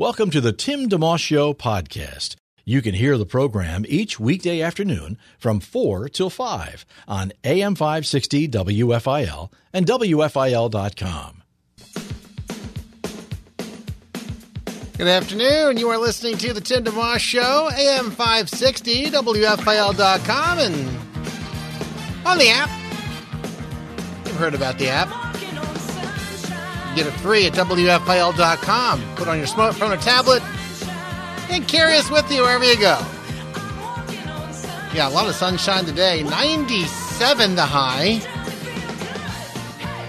[0.00, 2.36] Welcome to the Tim DeMoss Show podcast.
[2.64, 8.46] You can hear the program each weekday afternoon from 4 till 5 on AM 560
[8.46, 11.42] WFIL and WFIL.com.
[14.98, 15.78] Good afternoon.
[15.78, 20.74] You are listening to the Tim DeMoss Show, AM 560, WFIL.com, and
[22.24, 22.70] on the app.
[24.26, 25.27] You've heard about the app.
[26.98, 29.14] Get it free at WFIL.com.
[29.14, 30.42] Put on your smartphone or tablet
[31.48, 32.98] and carry us with you wherever you go.
[34.92, 36.24] Yeah, a lot of sunshine today.
[36.24, 38.18] 97 the high.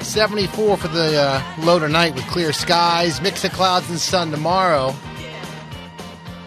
[0.02, 4.95] 74 for the uh, low tonight with clear skies, mix of clouds and sun tomorrow.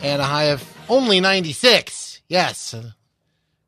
[0.03, 2.21] And a high of only 96.
[2.27, 2.75] Yes,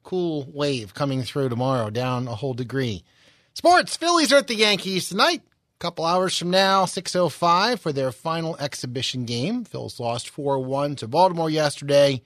[0.02, 3.04] cool wave coming through tomorrow, down a whole degree.
[3.52, 5.40] Sports, Phillies are at the Yankees tonight
[5.84, 9.66] couple hours from now, 6.05 for their final exhibition game.
[9.66, 12.22] Phils lost 4-1 to Baltimore yesterday.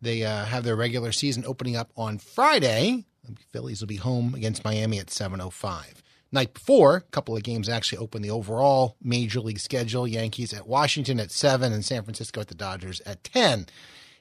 [0.00, 3.06] They uh, have their regular season opening up on Friday.
[3.24, 5.94] The Phillies will be home against Miami at 7.05.
[6.30, 10.06] Night before, a couple of games actually open the overall Major League schedule.
[10.06, 13.66] Yankees at Washington at 7 and San Francisco at the Dodgers at 10.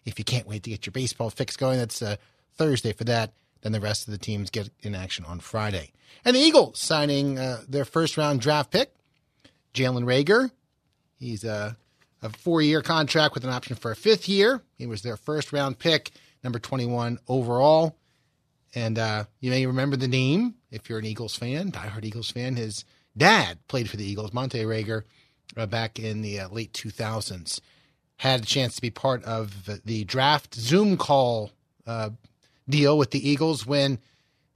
[0.06, 2.16] If you can't wait to get your baseball fix going, that's uh,
[2.56, 3.31] Thursday for that.
[3.61, 5.91] Then the rest of the teams get in action on Friday.
[6.23, 8.93] And the Eagles signing uh, their first round draft pick,
[9.73, 10.51] Jalen Reagor.
[11.17, 11.77] He's a,
[12.21, 14.61] a four year contract with an option for a fifth year.
[14.77, 16.11] He was their first round pick,
[16.43, 17.97] number 21 overall.
[18.75, 22.55] And uh, you may remember the name if you're an Eagles fan, diehard Eagles fan.
[22.55, 22.85] His
[23.17, 25.03] dad played for the Eagles, Montae Reagor,
[25.57, 27.59] uh, back in the uh, late 2000s.
[28.17, 31.51] Had a chance to be part of the draft Zoom call
[31.88, 32.09] uh,
[32.69, 34.00] deal with the Eagles when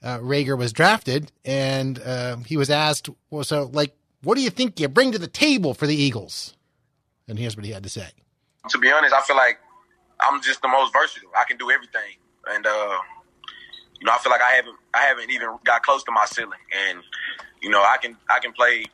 [0.04, 4.50] uh, Reagor was drafted, and uh, he was asked, "Well, so like, what do you
[4.50, 6.56] think you bring to the table for the Eagles?"
[7.28, 8.10] And here's what he had to say.
[8.70, 9.60] To be honest, I feel like
[10.20, 11.30] I'm just the most versatile.
[11.40, 12.98] I can do everything, and uh,
[14.00, 16.60] you know, I feel like I haven't I haven't even got close to my ceiling,
[16.90, 17.00] and
[17.62, 18.86] you know, I can I can play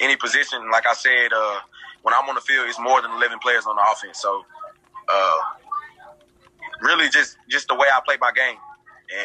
[0.00, 0.70] any position.
[0.70, 1.60] Like I said, uh,
[2.02, 4.20] when I'm on the field, it's more than 11 players on the offense.
[4.20, 4.44] So,
[5.08, 5.38] uh,
[6.82, 8.56] really, just just the way I play my game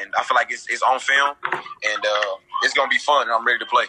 [0.02, 3.32] and I feel like it's, it's on film, and uh, it's gonna be fun, and
[3.32, 3.86] I'm ready to play.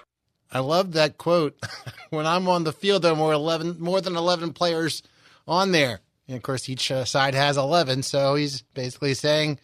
[0.53, 1.59] I love that quote.
[2.11, 5.03] when I'm on the field, there are more eleven, more than eleven players
[5.47, 8.03] on there, and of course, each uh, side has eleven.
[8.03, 9.59] So he's basically saying,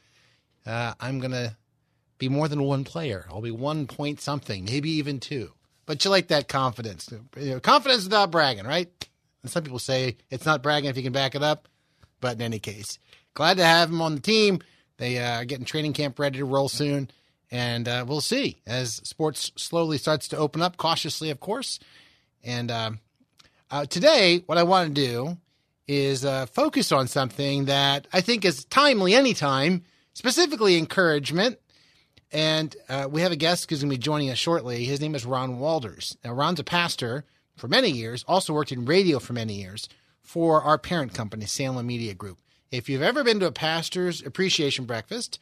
[0.67, 1.57] uh, "I'm gonna
[2.19, 3.27] be more than one player.
[3.31, 5.53] I'll be one point something, maybe even two.
[5.85, 8.89] But you like that confidence, you know, confidence without bragging, right?
[9.43, 11.69] And some people say it's not bragging if you can back it up.
[12.21, 13.01] But in any case,
[13.35, 14.61] glad to have him on the team.
[14.99, 17.11] They uh, are getting training camp ready to roll soon.
[17.51, 21.79] And uh, we'll see as sports slowly starts to open up, cautiously, of course.
[22.43, 22.93] And uh,
[23.71, 25.37] uh today, what I want to do
[25.87, 29.85] is uh, focus on something that I think is timely anytime,
[30.15, 31.59] specifically encouragement.
[32.31, 34.85] And uh, we have a guest who's going to be joining us shortly.
[34.85, 36.17] His name is Ron Walters.
[36.25, 37.27] Now, Ron's a pastor
[37.57, 39.89] for many years, also worked in radio for many years
[40.23, 42.39] for our parent company, Salem Media Group.
[42.73, 45.39] If you've ever been to a pastor's appreciation breakfast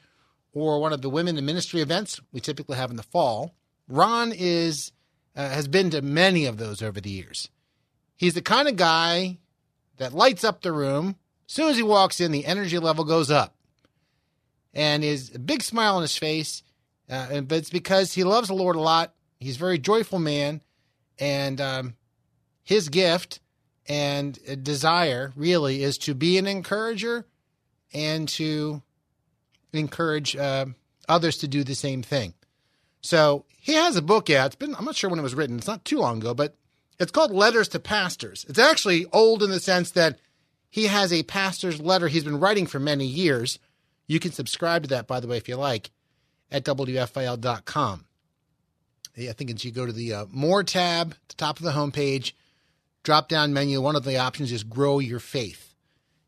[0.53, 3.55] or one of the women in ministry events we typically have in the fall,
[3.87, 4.91] Ron is
[5.37, 7.49] uh, has been to many of those over the years.
[8.17, 9.39] He's the kind of guy
[9.99, 11.15] that lights up the room.
[11.49, 13.55] As soon as he walks in, the energy level goes up,
[14.75, 16.65] and is a big smile on his face.
[17.09, 19.15] Uh, but it's because he loves the Lord a lot.
[19.39, 20.63] He's a very joyful man,
[21.17, 21.95] and um,
[22.65, 23.39] his gift
[23.91, 27.27] and desire really is to be an encourager
[27.93, 28.81] and to
[29.73, 30.67] encourage uh,
[31.09, 32.33] others to do the same thing.
[33.01, 34.47] So he has a book out.
[34.47, 35.59] It's been I'm not sure when it was written.
[35.59, 36.55] It's not too long ago, but
[37.01, 38.47] it's called Letters to Pastors.
[38.49, 40.21] It's actually old in the sense that
[40.71, 43.59] he has a pastor's letter he's been writing for many years.
[44.07, 45.91] You can subscribe to that, by the way, if you like,
[46.53, 48.05] at WFIL.com.
[49.19, 51.73] I think it's you go to the uh, More tab at the top of the
[51.73, 52.33] homepage
[53.03, 55.75] drop down menu, one of the options is grow your faith.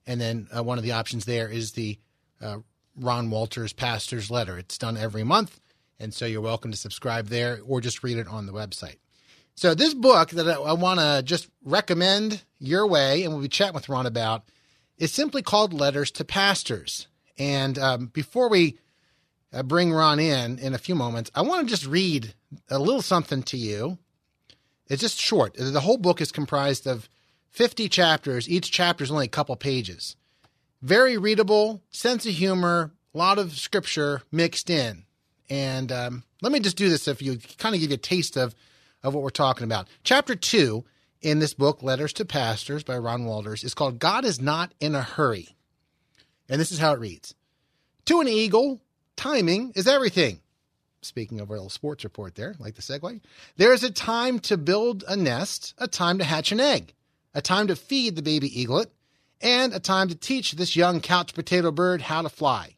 [0.06, 1.98] And then uh, one of the options there is the
[2.40, 2.58] uh,
[2.96, 4.58] Ron Walters Pastor's Letter.
[4.58, 5.60] It's done every month.
[5.98, 8.96] And so you're welcome to subscribe there or just read it on the website.
[9.54, 13.48] So this book that I, I want to just recommend your way and we'll be
[13.48, 14.44] chatting with Ron about
[14.98, 17.06] is simply called Letters to Pastors.
[17.38, 18.78] And um, before we
[19.52, 22.34] uh, bring Ron in in a few moments, I want to just read
[22.70, 23.98] a little something to you.
[24.88, 25.54] It's just short.
[25.54, 27.08] The whole book is comprised of
[27.50, 28.48] 50 chapters.
[28.48, 30.16] Each chapter is only a couple pages.
[30.80, 35.04] Very readable, sense of humor, a lot of scripture mixed in.
[35.48, 38.36] And um, let me just do this if you kind of give you a taste
[38.36, 38.54] of,
[39.02, 39.88] of what we're talking about.
[40.02, 40.84] Chapter two
[41.20, 44.94] in this book, Letters to Pastors by Ron Walters, is called God is Not in
[44.94, 45.56] a Hurry.
[46.48, 47.34] And this is how it reads
[48.06, 48.82] To an eagle,
[49.16, 50.40] timing is everything.
[51.02, 53.20] Speaking of our little sports report there, like the segue,
[53.56, 56.94] there is a time to build a nest, a time to hatch an egg,
[57.34, 58.92] a time to feed the baby eaglet,
[59.40, 62.76] and a time to teach this young couch potato bird how to fly.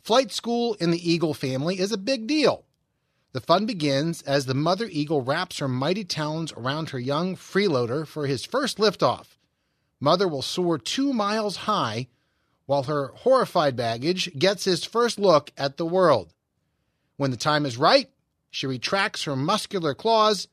[0.00, 2.66] Flight school in the eagle family is a big deal.
[3.32, 8.06] The fun begins as the mother eagle wraps her mighty talons around her young freeloader
[8.06, 9.38] for his first liftoff.
[9.98, 12.06] Mother will soar two miles high
[12.66, 16.33] while her horrified baggage gets his first look at the world.
[17.16, 18.10] When the time is right,
[18.50, 20.48] she retracts her muscular claws,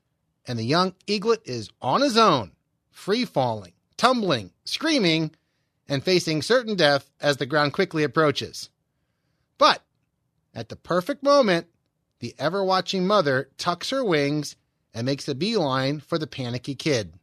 [0.47, 2.51] and the young eaglet is on his own,
[2.89, 5.31] free falling, tumbling, screaming,
[5.87, 8.69] and facing certain death as the ground quickly approaches.
[9.57, 9.83] But
[10.53, 11.67] at the perfect moment,
[12.19, 14.55] the ever watching mother tucks her wings
[14.93, 17.13] and makes a beeline for the panicky kid.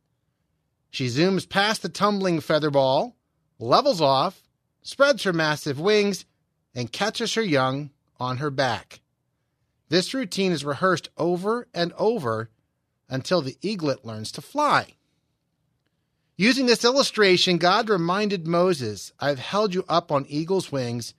[0.90, 3.16] She zooms past the tumbling feather ball,
[3.58, 4.42] levels off,
[4.82, 6.24] spreads her massive wings,
[6.74, 9.00] and catches her young on her back.
[9.88, 12.50] This routine is rehearsed over and over
[13.08, 14.94] until the eaglet learns to fly.
[16.36, 21.14] Using this illustration, God reminded Moses, I've held you up on eagle's wings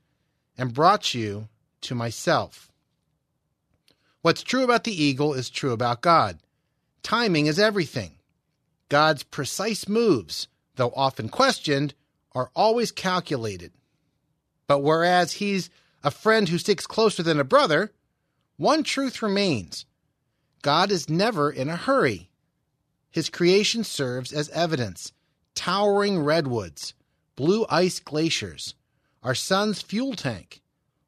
[0.57, 1.49] and brought you
[1.81, 2.71] to myself.
[4.21, 6.39] What's true about the eagle is true about God.
[7.03, 8.11] Timing is everything.
[8.89, 11.93] God's precise moves, though often questioned,
[12.33, 13.71] are always calculated.
[14.67, 15.69] But whereas he's
[16.03, 17.91] a friend who sticks closer than a brother,
[18.59, 19.85] one truth remains
[20.61, 22.29] God is never in a hurry.
[23.09, 25.13] His creation serves as evidence
[25.55, 26.93] towering redwoods,
[27.37, 28.75] blue ice glaciers,
[29.23, 30.61] our sun's fuel tank,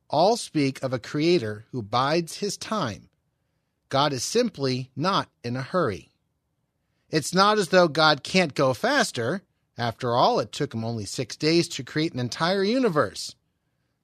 [0.09, 3.09] all speak of a creator who bides his time.
[3.89, 6.07] God is simply not in a hurry.
[7.09, 9.42] It's not as though God can't go faster.
[9.77, 13.36] After all, it took him only six days to create an entire universe.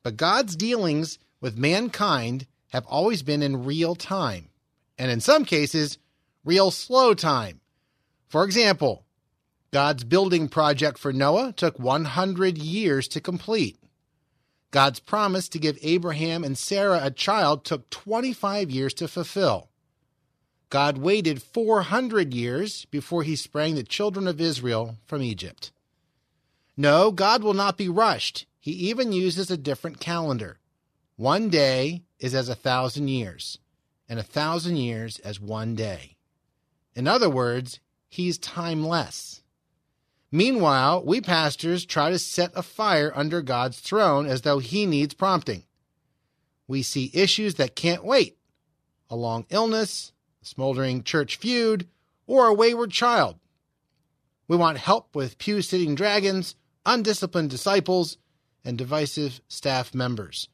[0.04, 4.50] But God's dealings with mankind have always been in real time,
[4.98, 5.98] and in some cases,
[6.44, 7.62] real slow time.
[8.28, 9.06] For example,
[9.72, 13.78] God's building project for Noah took 100 years to complete.
[14.72, 19.70] God's promise to give Abraham and Sarah a child took 25 years to fulfill.
[20.70, 25.72] God waited 400 years before he sprang the children of Israel from Egypt.
[26.76, 28.46] No, God will not be rushed.
[28.60, 30.60] He even uses a different calendar.
[31.16, 33.60] One day is as a thousand years,
[34.10, 36.16] and a thousand years as one day.
[36.96, 39.42] In other words, he's timeless.
[40.32, 45.14] Meanwhile, we pastors try to set a fire under God's throne as though He needs
[45.14, 45.64] prompting.
[46.68, 48.38] We see issues that can't wait
[49.10, 50.12] a long illness,
[50.42, 51.88] a smoldering church feud,
[52.26, 53.40] or a wayward child.
[54.50, 56.56] We want help with pew sitting dragons,
[56.86, 58.18] undisciplined disciples,
[58.66, 60.50] and divisive staff members.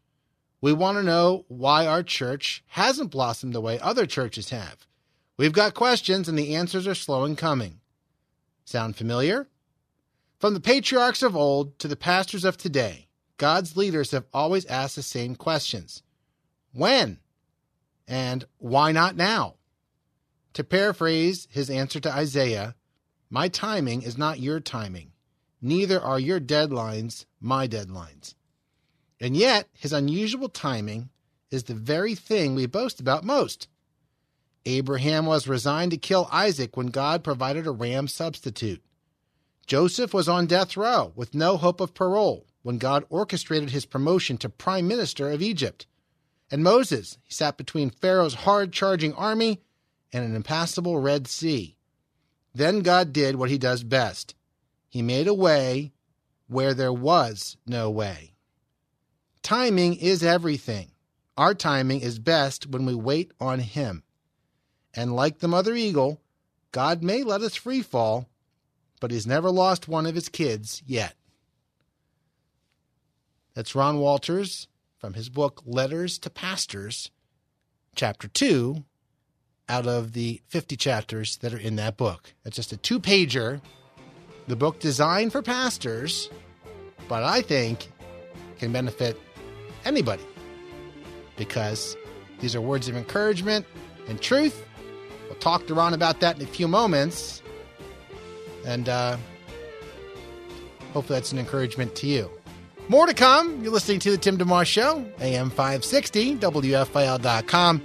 [0.63, 4.87] We want to know why our church hasn't blossomed the way other churches have.
[5.35, 7.81] We've got questions, and the answers are slow in coming.
[8.63, 9.49] Sound familiar?
[10.39, 14.95] From the patriarchs of old to the pastors of today, God's leaders have always asked
[14.95, 16.01] the same questions
[16.71, 17.19] When?
[18.07, 19.55] And why not now?
[20.53, 22.75] To paraphrase his answer to Isaiah,
[23.29, 25.11] my timing is not your timing,
[25.61, 28.35] neither are your deadlines my deadlines.
[29.23, 31.07] And yet, his unusual timing
[31.49, 33.69] is the very thing we boast about most.
[34.65, 38.83] Abraham was resigned to kill Isaac when God provided a ram substitute.
[39.65, 44.35] Joseph was on death row with no hope of parole when God orchestrated his promotion
[44.39, 45.87] to prime minister of Egypt.
[46.51, 49.61] And Moses, he sat between Pharaoh's hard charging army
[50.11, 51.77] and an impassable Red Sea.
[52.53, 54.35] Then God did what he does best
[54.89, 55.93] He made a way
[56.47, 58.32] where there was no way.
[59.43, 60.91] Timing is everything.
[61.37, 64.03] Our timing is best when we wait on Him.
[64.95, 66.21] And like the mother eagle,
[66.71, 68.29] God may let us free fall
[69.03, 71.17] but he's never lost one of his kids yet.
[73.53, 77.11] That's Ron Walters from his book Letters to Pastors,
[77.97, 78.85] chapter 2,
[79.67, 82.33] out of the 50 chapters that are in that book.
[82.45, 83.59] That's just a two pager,
[84.47, 86.29] the book designed for pastors,
[87.09, 87.91] but I think
[88.57, 89.19] can benefit
[89.85, 90.23] anybody
[91.35, 91.97] because
[92.39, 93.65] these are words of encouragement
[94.07, 94.65] and truth.
[95.27, 97.41] We'll talk to Ron about that in a few moments.
[98.65, 99.17] And uh,
[100.93, 102.29] hopefully that's an encouragement to you.
[102.89, 103.63] More to come.
[103.63, 107.81] You're listening to The Tim DeMoss Show, AM 560, WFIL.com,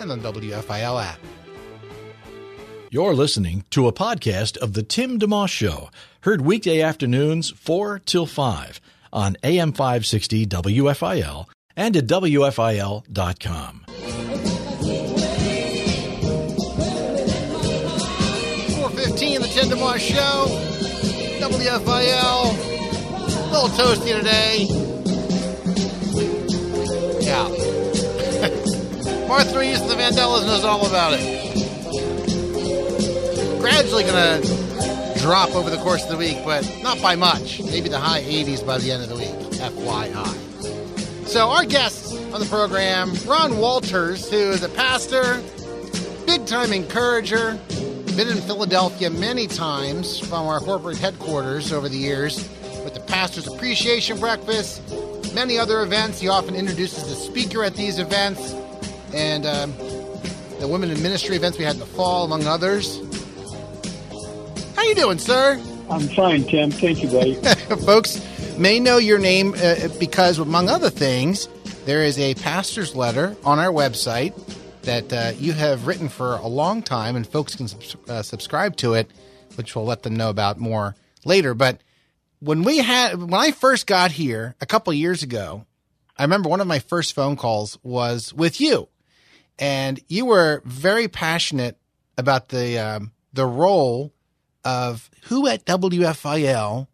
[0.00, 1.18] and on WFIL app.
[2.90, 5.90] You're listening to a podcast of The Tim DeMoss Show,
[6.20, 8.80] heard weekday afternoons 4 till 5
[9.14, 13.84] on AM 560 WFIL and at WFIL.com.
[18.74, 20.46] 415, The Tim DeMoss Show,
[21.40, 22.74] WFIL.
[23.36, 24.66] A little toasty today.
[27.24, 27.48] Yeah.
[29.28, 31.20] Martha Reeves, the Vandellas knows all about it.
[33.60, 34.63] Gradually to
[35.24, 37.58] drop over the course of the week, but not by much.
[37.62, 39.30] Maybe the high 80s by the end of the week.
[39.54, 41.26] FYI.
[41.26, 45.42] So, our guests on the program Ron Walters, who is a pastor,
[46.26, 47.58] big time encourager,
[48.16, 52.46] been in Philadelphia many times from our corporate headquarters over the years
[52.84, 54.82] with the Pastor's Appreciation Breakfast,
[55.34, 56.20] many other events.
[56.20, 58.52] He often introduces the speaker at these events
[59.14, 59.72] and um,
[60.60, 63.00] the women in ministry events we had in the fall, among others.
[64.76, 65.60] How you doing, sir?
[65.90, 66.70] I'm fine, Tim.
[66.70, 67.34] Thank you, buddy.
[67.84, 68.20] Folks
[68.58, 71.48] may know your name uh, because, among other things,
[71.84, 74.34] there is a pastor's letter on our website
[74.82, 78.76] that uh, you have written for a long time, and folks can subs- uh, subscribe
[78.76, 79.10] to it,
[79.56, 81.54] which we'll let them know about more later.
[81.54, 81.80] But
[82.40, 85.66] when we had when I first got here a couple years ago,
[86.16, 88.88] I remember one of my first phone calls was with you,
[89.58, 91.78] and you were very passionate
[92.16, 94.13] about the um, the role
[94.64, 96.88] of who at WFIL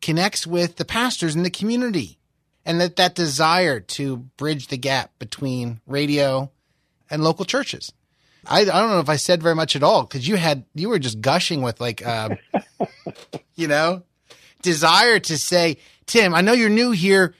[0.00, 2.18] connects with the pastors in the community,
[2.64, 6.50] and that that desire to bridge the gap between radio
[7.10, 7.92] and local churches.
[8.46, 10.88] I, I don't know if I said very much at all because you had you
[10.88, 12.36] were just gushing with like, uh,
[13.54, 14.02] you know,
[14.62, 17.34] desire to say, Tim, I know you're new here.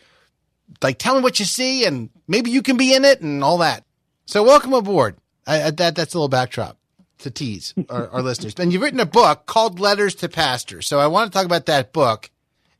[0.83, 3.59] Like, tell me what you see, and maybe you can be in it, and all
[3.59, 3.85] that.
[4.27, 5.17] So, welcome aboard.
[5.47, 6.79] I, I, that that's a little backdrop
[7.19, 8.55] to tease our, our listeners.
[8.59, 10.87] And you've written a book called Letters to Pastors.
[10.87, 12.31] So, I want to talk about that book.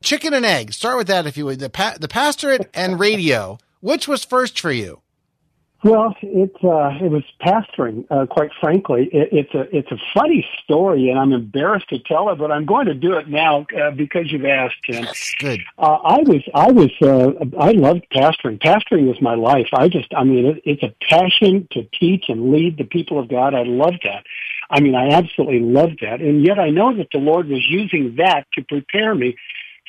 [0.01, 0.71] Chicken and egg.
[0.73, 1.59] Start with that, if you would.
[1.59, 3.57] The pa- the pastorate and radio.
[3.81, 5.01] Which was first for you?
[5.81, 8.05] Well, it uh, it was pastoring.
[8.11, 12.29] Uh, quite frankly, it, it's a it's a funny story, and I'm embarrassed to tell
[12.29, 15.05] it, but I'm going to do it now uh, because you've asked, Tim.
[15.05, 15.61] Yes, good.
[15.77, 18.59] Uh, I was I was uh, I loved pastoring.
[18.59, 19.69] Pastoring was my life.
[19.73, 23.29] I just I mean it, it's a passion to teach and lead the people of
[23.29, 23.53] God.
[23.53, 24.25] I love that.
[24.69, 28.15] I mean I absolutely loved that, and yet I know that the Lord was using
[28.17, 29.37] that to prepare me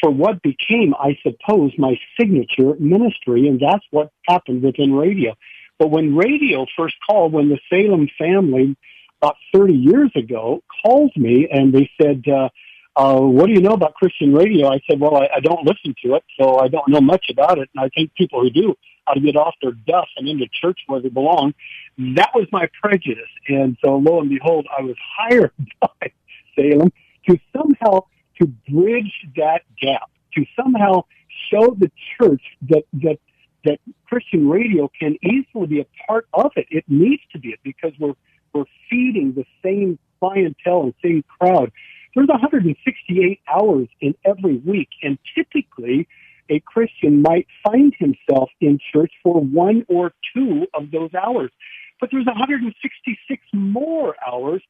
[0.00, 5.36] for what became, I suppose, my signature ministry, and that's what happened within radio.
[5.80, 8.76] But when radio first called, when the Salem family
[9.22, 12.50] about 30 years ago called me and they said, uh,
[12.96, 14.68] uh, what do you know about Christian radio?
[14.68, 17.58] I said, well, I, I don't listen to it, so I don't know much about
[17.58, 17.70] it.
[17.74, 18.74] And I think people who do
[19.06, 21.54] ought to get off their duff and into church where they belong.
[21.96, 23.30] That was my prejudice.
[23.48, 26.12] And so lo and behold, I was hired by
[26.54, 26.92] Salem
[27.26, 28.00] to somehow
[28.38, 31.04] to bridge that gap, to somehow
[31.50, 33.18] show the church that, that,
[33.64, 36.66] that Christian radio can easily be a part of it.
[36.70, 38.14] It needs to be it because we're,
[38.52, 41.72] we're feeding the same clientele and same crowd.
[42.14, 46.08] There's 168 hours in every week and typically
[46.48, 51.50] a Christian might find himself in church for one or two of those hours.
[52.00, 54.62] But there's 166 more hours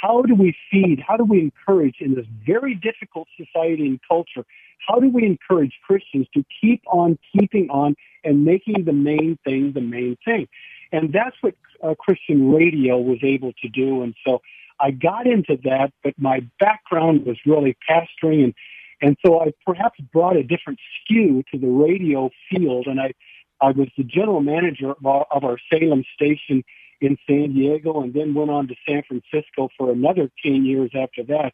[0.00, 1.02] how do we feed?
[1.06, 4.44] How do we encourage in this very difficult society and culture?
[4.86, 9.72] How do we encourage Christians to keep on keeping on and making the main thing
[9.72, 10.48] the main thing?
[10.92, 14.02] And that's what uh, Christian radio was able to do.
[14.02, 14.40] And so
[14.80, 18.54] I got into that, but my background was really pastoring and
[19.02, 23.12] and so I perhaps brought a different skew to the radio field and I
[23.60, 26.64] I was the general manager of our, of our Salem station
[27.00, 31.22] in San Diego and then went on to San Francisco for another 10 years after
[31.24, 31.52] that.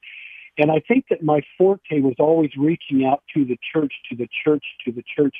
[0.59, 4.29] And I think that my forte was always reaching out to the church, to the
[4.45, 5.35] church, to the church.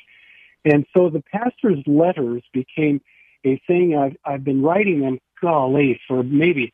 [0.65, 3.01] And so the pastor's letters became
[3.45, 6.71] a thing I've, I've been writing them, golly, for maybe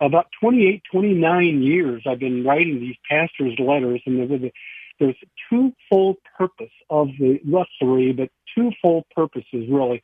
[0.00, 2.02] about 28, 29 years.
[2.06, 4.52] I've been writing these pastor's letters and there was a,
[5.00, 5.16] there's
[5.50, 10.02] twofold purpose of the, well, three, but twofold purposes really.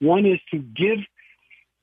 [0.00, 0.98] One is to give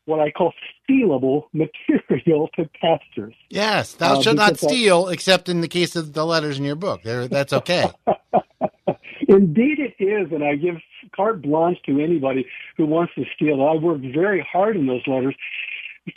[0.06, 0.54] what I call
[0.90, 3.34] stealable material to pastors.
[3.50, 6.66] Yes, thou Uh, shalt not I- steal, except in the case of the letters in
[6.66, 7.02] your book.
[7.04, 7.86] There, that's okay.
[9.28, 10.76] Indeed, it is, and I give
[11.16, 12.46] carte blanche to anybody
[12.78, 13.64] who wants to steal.
[13.66, 15.36] I worked very hard in those letters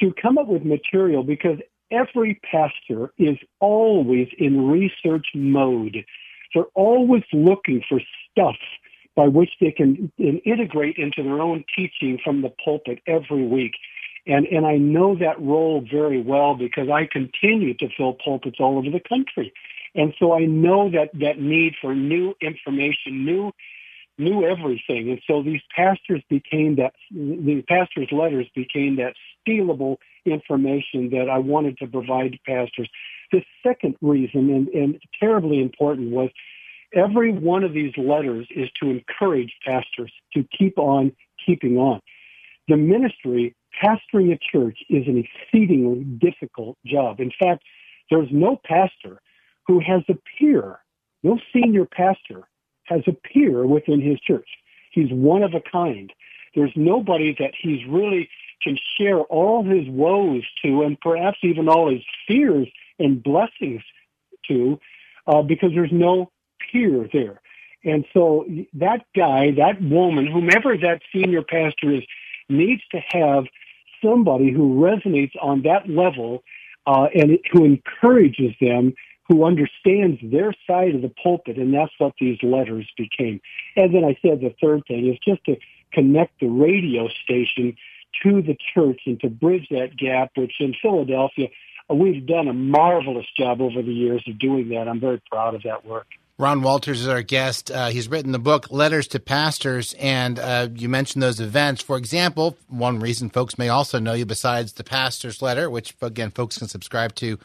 [0.00, 1.58] to come up with material because
[1.90, 6.04] every pastor is always in research mode.
[6.54, 8.56] They're always looking for stuff
[9.18, 13.72] by which they can integrate into their own teaching from the pulpit every week.
[14.28, 18.78] And, and I know that role very well because I continue to fill pulpits all
[18.78, 19.52] over the country.
[19.96, 23.50] And so I know that, that need for new information, new,
[24.18, 25.10] new everything.
[25.10, 29.96] And so these pastors became that, the pastors' letters became that stealable
[30.26, 32.88] information that I wanted to provide to pastors.
[33.32, 36.30] The second reason, and, and terribly important, was
[36.94, 41.12] every one of these letters is to encourage pastors to keep on
[41.44, 42.00] keeping on.
[42.68, 47.20] The ministry, pastoring a church, is an exceedingly difficult job.
[47.20, 47.62] In fact,
[48.10, 49.20] there's no pastor
[49.66, 50.78] who has a peer,
[51.22, 52.48] no senior pastor
[52.84, 54.48] has a peer within his church.
[54.92, 56.12] He's one of a kind.
[56.54, 58.28] There's nobody that he's really
[58.62, 62.68] can share all his woes to and perhaps even all his fears
[62.98, 63.82] and blessings
[64.48, 64.80] to
[65.26, 66.30] uh, because there's no
[66.70, 67.40] peer there.
[67.84, 68.44] And so
[68.74, 72.02] that guy, that woman, whomever that senior pastor is,
[72.48, 73.44] needs to have
[74.02, 76.42] somebody who resonates on that level
[76.86, 78.94] uh, and who encourages them,
[79.28, 83.40] who understands their side of the pulpit, and that's what these letters became.
[83.76, 85.56] And then I said the third thing is just to
[85.92, 87.76] connect the radio station
[88.22, 91.48] to the church and to bridge that gap, which in Philadelphia,
[91.90, 94.88] uh, we've done a marvelous job over the years of doing that.
[94.88, 96.06] I'm very proud of that work.
[96.40, 97.68] Ron Walters is our guest.
[97.68, 101.82] Uh, he's written the book Letters to Pastors, and uh, you mentioned those events.
[101.82, 106.30] For example, one reason folks may also know you besides the pastor's letter, which again
[106.30, 107.40] folks can subscribe to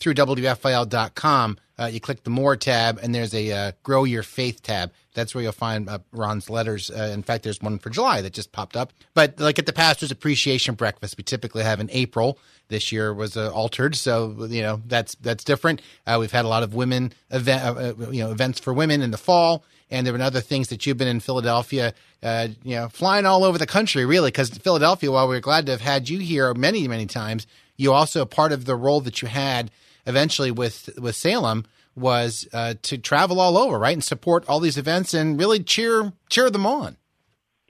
[0.00, 1.58] through WFIL.com.
[1.78, 4.92] Uh, you click the More tab, and there's a uh, Grow Your Faith tab.
[5.14, 6.90] That's where you'll find uh, Ron's letters.
[6.90, 8.92] Uh, in fact, there's one for July that just popped up.
[9.14, 12.38] But like at the Pastor's Appreciation Breakfast, we typically have in April.
[12.68, 15.80] This year was uh, altered, so you know that's that's different.
[16.06, 19.16] Uh, we've had a lot of women event, you know, events for women in the
[19.16, 23.24] fall, and there have been other things that you've been in Philadelphia, you know, flying
[23.24, 24.28] all over the country, really.
[24.28, 27.46] Because Philadelphia, while we're glad to have had you here many many times,
[27.78, 29.70] you also part of the role that you had
[30.08, 34.78] eventually with with Salem was uh, to travel all over, right, and support all these
[34.78, 36.96] events and really cheer cheer them on.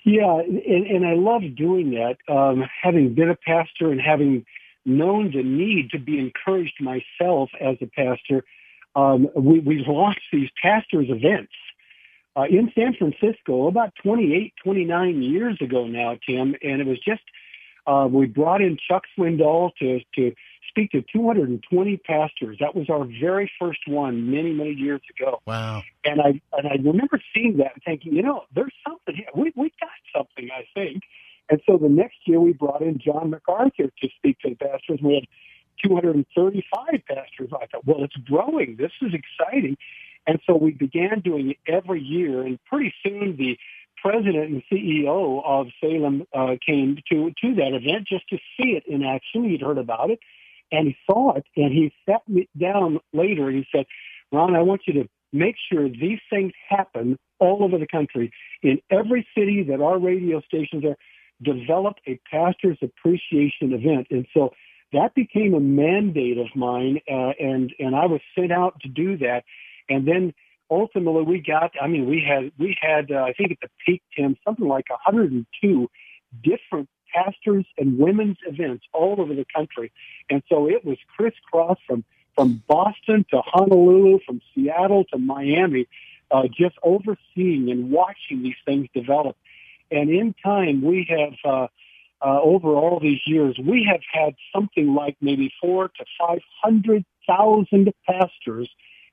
[0.05, 2.17] Yeah, and, and I love doing that.
[2.33, 4.47] Um, having been a pastor and having
[4.87, 8.45] known the need to be encouraged myself as a pastor,
[8.97, 11.53] um, we, we launched these pastors events
[12.37, 17.23] uh, in San Francisco about 28, 29 years ago now, Tim, and it was just
[17.87, 20.33] uh, we brought in Chuck Swindoll to to
[20.79, 22.57] speak to 220 pastors.
[22.61, 25.41] That was our very first one many many years ago.
[25.47, 25.83] Wow.
[26.05, 29.27] And I and I remember seeing that and thinking, you know, there's something here.
[29.35, 31.03] We we got something, I think.
[31.51, 35.01] And so the next year we brought in John MacArthur to speak to the pastors.
[35.03, 35.25] We had
[35.83, 37.51] 235 pastors.
[37.53, 38.77] I thought, well, it's growing.
[38.77, 39.77] This is exciting.
[40.27, 42.43] And so we began doing it every year.
[42.43, 43.57] And pretty soon the
[44.03, 48.85] president and CEO of Salem uh, came to to that event just to see it
[48.87, 49.45] in action.
[49.45, 50.21] He'd heard about it,
[50.73, 53.87] and he saw it, and he sat me down later and he said,
[54.33, 58.81] "Ron, I want you to make sure these things happen all over the country in
[58.91, 60.97] every city that our radio stations are.
[61.43, 64.53] Develop a pastor's appreciation event." And so
[64.93, 69.17] that became a mandate of mine, uh, and and I was sent out to do
[69.19, 69.45] that,
[69.89, 70.35] and then
[70.71, 74.03] ultimately we got i mean we had we had uh, i think at the peak
[74.17, 75.89] tim something like 102
[76.43, 79.89] different pastors and women's events all over the country.
[80.31, 82.05] And so it was crisscross from
[82.35, 85.85] from boston to honolulu from seattle to miami
[86.31, 89.37] uh, just overseeing and watching these things develop.
[89.91, 91.67] And in time we have uh,
[92.21, 97.05] uh, over all these years, we have had something like maybe four to five hundred
[97.27, 98.69] thousand pastors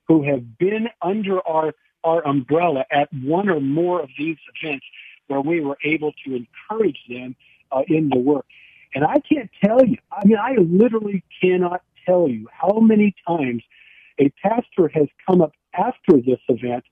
[0.07, 4.85] who have been under our, our umbrella at one or more of these events
[5.27, 7.35] where we were able to encourage them
[7.71, 8.45] uh, in the work.
[8.95, 13.63] And I can't tell you, I mean, I literally cannot tell you how many times
[14.19, 16.83] a pastor has come up after this event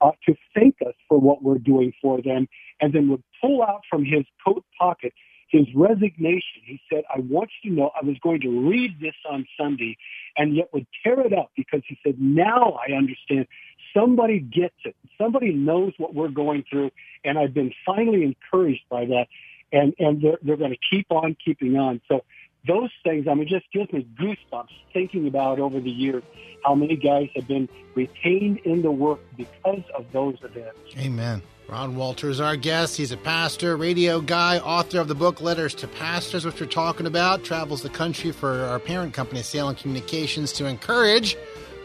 [0.00, 2.48] uh, to thank us for what we're doing for them
[2.80, 5.12] and then would pull out from his coat pocket
[5.50, 6.62] his resignation.
[6.64, 9.96] He said, I want you to know I was going to read this on Sunday
[10.36, 13.46] and yet would tear it up because he said, now I understand.
[13.96, 14.96] Somebody gets it.
[15.18, 16.90] Somebody knows what we're going through.
[17.24, 19.26] And I've been finally encouraged by that.
[19.72, 22.00] And and they're they're going to keep on keeping on.
[22.08, 22.24] So
[22.66, 26.22] those things, I mean, just gives me goosebumps thinking about over the years
[26.64, 30.78] how many guys have been retained in the work because of those events.
[30.98, 31.42] Amen.
[31.68, 32.96] Ron Walters, our guest.
[32.96, 37.06] He's a pastor, radio guy, author of the book Letters to Pastors, which we're talking
[37.06, 37.44] about.
[37.44, 41.36] Travels the country for our parent company, Salem Communications, to encourage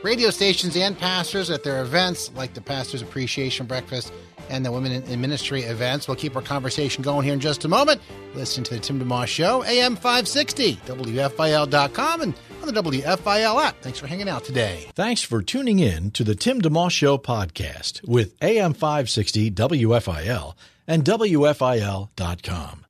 [0.01, 4.13] radio stations and pastors at their events like the Pastors Appreciation Breakfast
[4.49, 6.07] and the Women in Ministry events.
[6.07, 8.01] We'll keep our conversation going here in just a moment.
[8.35, 13.81] Listen to the Tim DeMoss Show, AM 560, WFIL.com, and on the WFIL app.
[13.81, 14.89] Thanks for hanging out today.
[14.95, 20.55] Thanks for tuning in to the Tim DeMoss Show podcast with AM 560 WFIL
[20.87, 22.82] and WFIL.com.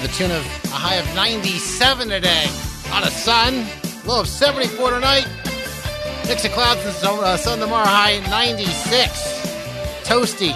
[0.00, 2.46] to the tune of a high of 97 today.
[2.86, 3.66] On a lot of sun,
[4.06, 5.26] low of 74 tonight.
[6.26, 8.68] Mix of clouds and sun, uh, sun tomorrow, high 96.
[10.04, 10.52] Toasty,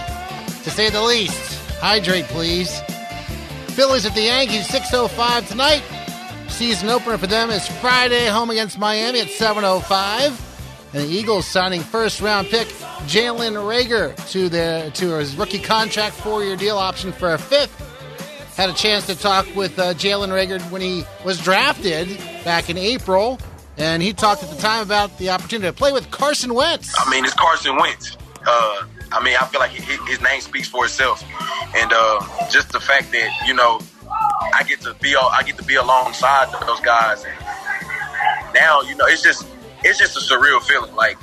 [0.63, 1.59] to say the least.
[1.81, 2.81] Hydrate, please.
[3.69, 5.83] Phillies at the Yankees, 6.05 tonight.
[6.49, 10.95] Season opener for them is Friday, home against Miami at 7.05.
[10.95, 12.69] And the Eagles signing first round pick
[13.07, 17.92] Jalen Reagor to their to his rookie contract, four year deal option for a fifth.
[18.57, 22.77] Had a chance to talk with uh, Jalen Reagor when he was drafted back in
[22.77, 23.39] April,
[23.79, 26.95] and he talked at the time about the opportunity to play with Carson Wentz.
[26.99, 28.17] I mean, it's Carson Wentz.
[28.47, 31.25] Uh, I mean, I feel like his, his name speaks for itself,
[31.75, 33.81] and uh, just the fact that you know
[34.55, 39.07] I get to be I get to be alongside those guys, and now you know
[39.07, 39.47] it's just
[39.83, 40.95] it's just a surreal feeling.
[40.95, 41.17] Like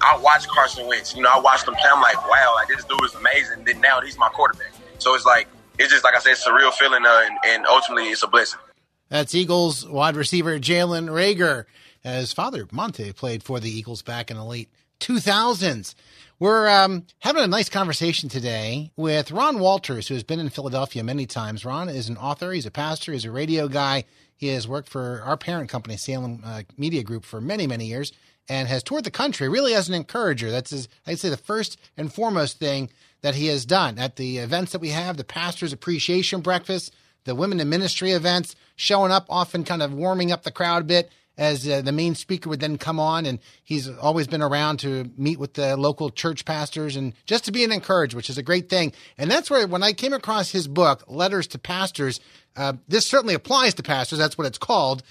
[0.00, 1.90] I watch Carson Wentz, you know, I watched him play.
[1.90, 3.64] I'm like, wow, like this dude is amazing.
[3.64, 4.72] Then now he's my quarterback.
[4.98, 7.66] So it's like it's just like I said, it's a real feeling, uh, and, and
[7.66, 8.60] ultimately it's a blessing.
[9.08, 11.64] That's Eagles wide receiver Jalen Reagor.
[12.02, 14.68] His father, Montae, played for the Eagles back in the late
[15.00, 15.94] 2000s.
[16.38, 21.04] We're um, having a nice conversation today with Ron Walters, who has been in Philadelphia
[21.04, 21.64] many times.
[21.64, 24.04] Ron is an author, he's a pastor, he's a radio guy.
[24.36, 28.12] He has worked for our parent company, Salem uh, Media Group, for many, many years
[28.48, 30.50] and has toured the country really as an encourager.
[30.50, 32.90] That's, his, I'd say, the first and foremost thing
[33.22, 37.34] that he has done at the events that we have, the Pastors Appreciation Breakfast, the
[37.34, 41.10] Women in Ministry events, showing up, often kind of warming up the crowd a bit
[41.36, 43.26] as uh, the main speaker would then come on.
[43.26, 47.52] And he's always been around to meet with the local church pastors and just to
[47.52, 48.92] be an encouragement, which is a great thing.
[49.16, 52.20] And that's where, when I came across his book, Letters to Pastors,
[52.56, 54.18] uh, this certainly applies to pastors.
[54.18, 55.02] That's what it's called.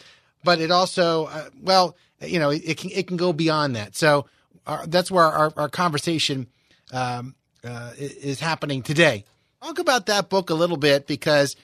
[0.43, 3.95] But it also, uh, well, you know, it, can it can go beyond that.
[3.95, 4.25] So
[4.65, 6.47] our, that's where our, our conversation
[6.91, 9.25] um, uh, is happening today.
[9.61, 11.55] Talk about that book a little bit because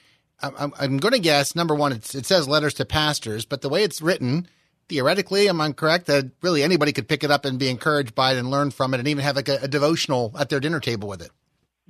[0.42, 3.82] I'm, I'm going to guess number one, it says letters to pastors, but the way
[3.82, 4.48] it's written,
[4.88, 8.32] theoretically, am I correct that really anybody could pick it up and be encouraged by
[8.32, 10.80] it and learn from it, and even have like a, a devotional at their dinner
[10.80, 11.30] table with it?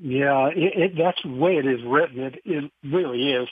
[0.01, 2.21] Yeah, it, it, that's the way it is written.
[2.23, 3.49] It, it really is.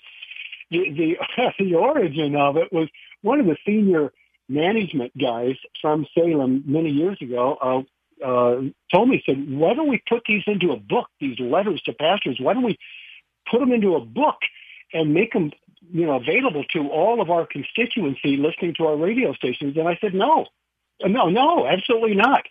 [0.71, 2.89] The, the the origin of it was
[3.23, 4.13] one of the senior
[4.49, 10.03] management guys from Salem many years ago uh, uh, told me, said, why don't we
[10.09, 12.39] put these into a book, these letters to pastors?
[12.41, 12.79] Why don't we
[13.51, 14.37] put them into a book
[14.93, 15.53] and make them,
[15.93, 19.77] you know, available to all of our constituency listening to our radio stations?
[19.77, 20.47] And I said, no,
[21.05, 22.43] no, no, absolutely not.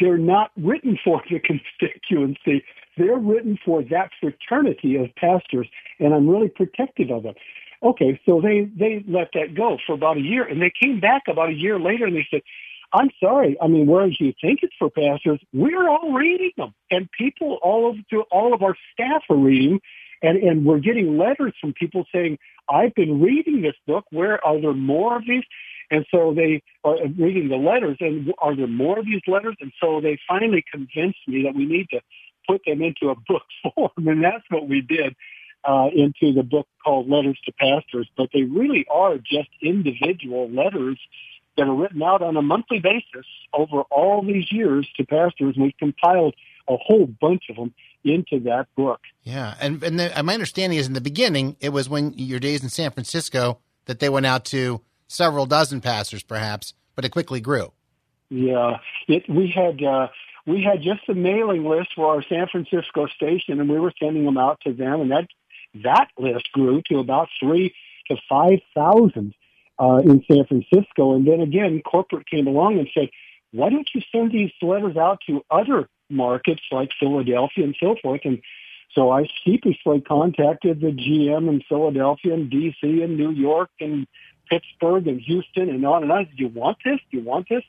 [0.00, 2.64] They're not written for the constituency.
[2.96, 7.34] They're written for that fraternity of pastors, and I'm really protective of them.
[7.82, 11.22] Okay, so they they let that go for about a year, and they came back
[11.28, 12.42] about a year later, and they said,
[12.92, 13.56] I'm sorry.
[13.62, 17.90] I mean, whereas you think it's for pastors, we're all reading them, and people all
[17.90, 19.80] of to all of our staff are reading,
[20.22, 22.38] and and we're getting letters from people saying,
[22.68, 24.04] "I've been reading this book.
[24.10, 25.44] Where are there more of these?"
[25.92, 29.56] And so they are reading the letters, and are there more of these letters?
[29.60, 32.00] And so they finally convinced me that we need to
[32.46, 35.16] put them into a book form, and that's what we did
[35.64, 38.08] uh, into the book called Letters to Pastors.
[38.16, 40.98] But they really are just individual letters
[41.56, 45.56] that are written out on a monthly basis over all these years to pastors.
[45.56, 46.34] And we've compiled
[46.68, 49.00] a whole bunch of them into that book.
[49.22, 52.62] Yeah, and and the, my understanding is in the beginning it was when your days
[52.62, 57.40] in San Francisco that they went out to several dozen pastors, perhaps, but it quickly
[57.40, 57.72] grew.
[58.30, 60.08] Yeah, it, we had uh,
[60.46, 64.24] we had just a mailing list for our San Francisco station, and we were sending
[64.24, 65.26] them out to them, and that
[65.82, 67.74] that list grew to about three
[68.08, 69.34] to five thousand
[69.78, 71.14] uh, in San Francisco.
[71.14, 73.08] And then again, corporate came along and said,
[73.52, 78.20] why don't you send these letters out to other markets like Philadelphia and so forth?
[78.24, 78.42] And
[78.94, 84.06] So I sheepishly contacted the GM in Philadelphia and DC and New York and
[84.48, 86.24] Pittsburgh and Houston and on and on.
[86.24, 87.00] Do you want this?
[87.10, 87.62] Do you want this?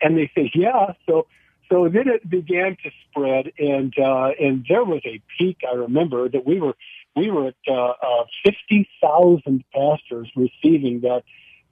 [0.00, 0.94] And they said, yeah.
[1.06, 1.26] So,
[1.70, 5.58] so then it began to spread and, uh, and there was a peak.
[5.70, 6.74] I remember that we were,
[7.16, 11.24] we were at, uh, uh, 50,000 pastors receiving that,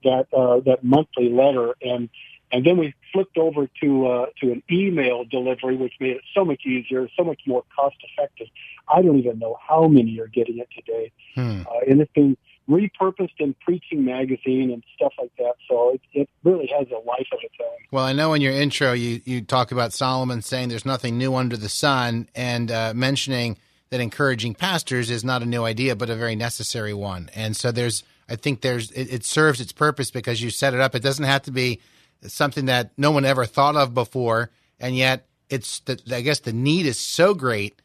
[0.05, 1.75] that, uh, that monthly letter.
[1.83, 2.09] And,
[2.53, 6.45] and then we flipped over to uh, to an email delivery, which made it so
[6.45, 8.49] much easier, so much more cost effective.
[8.89, 11.63] I don't even know how many are getting it today, hmm.
[11.67, 12.37] uh, and it's been
[12.69, 15.55] repurposed in preaching magazine and stuff like that.
[15.69, 17.79] So it, it really has a life of its own.
[17.91, 21.35] Well, I know in your intro you you talk about Solomon saying there's nothing new
[21.35, 23.59] under the sun, and uh, mentioning
[23.91, 27.29] that encouraging pastors is not a new idea, but a very necessary one.
[27.35, 30.81] And so there's, I think there's, it, it serves its purpose because you set it
[30.81, 30.95] up.
[30.95, 31.81] It doesn't have to be
[32.23, 36.53] something that no one ever thought of before, and yet it's the, I guess the
[36.53, 37.81] need is so great,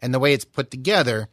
[0.00, 1.28] and the way it's put together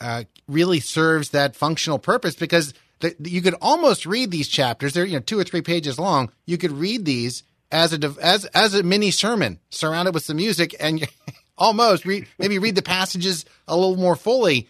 [0.00, 4.92] uh, really serves that functional purpose because the, you could almost read these chapters.
[4.92, 6.32] They're you know two or three pages long.
[6.46, 10.74] You could read these as a as as a mini sermon surrounded with some music,
[10.80, 11.06] and
[11.58, 14.68] almost read, maybe read the passages a little more fully.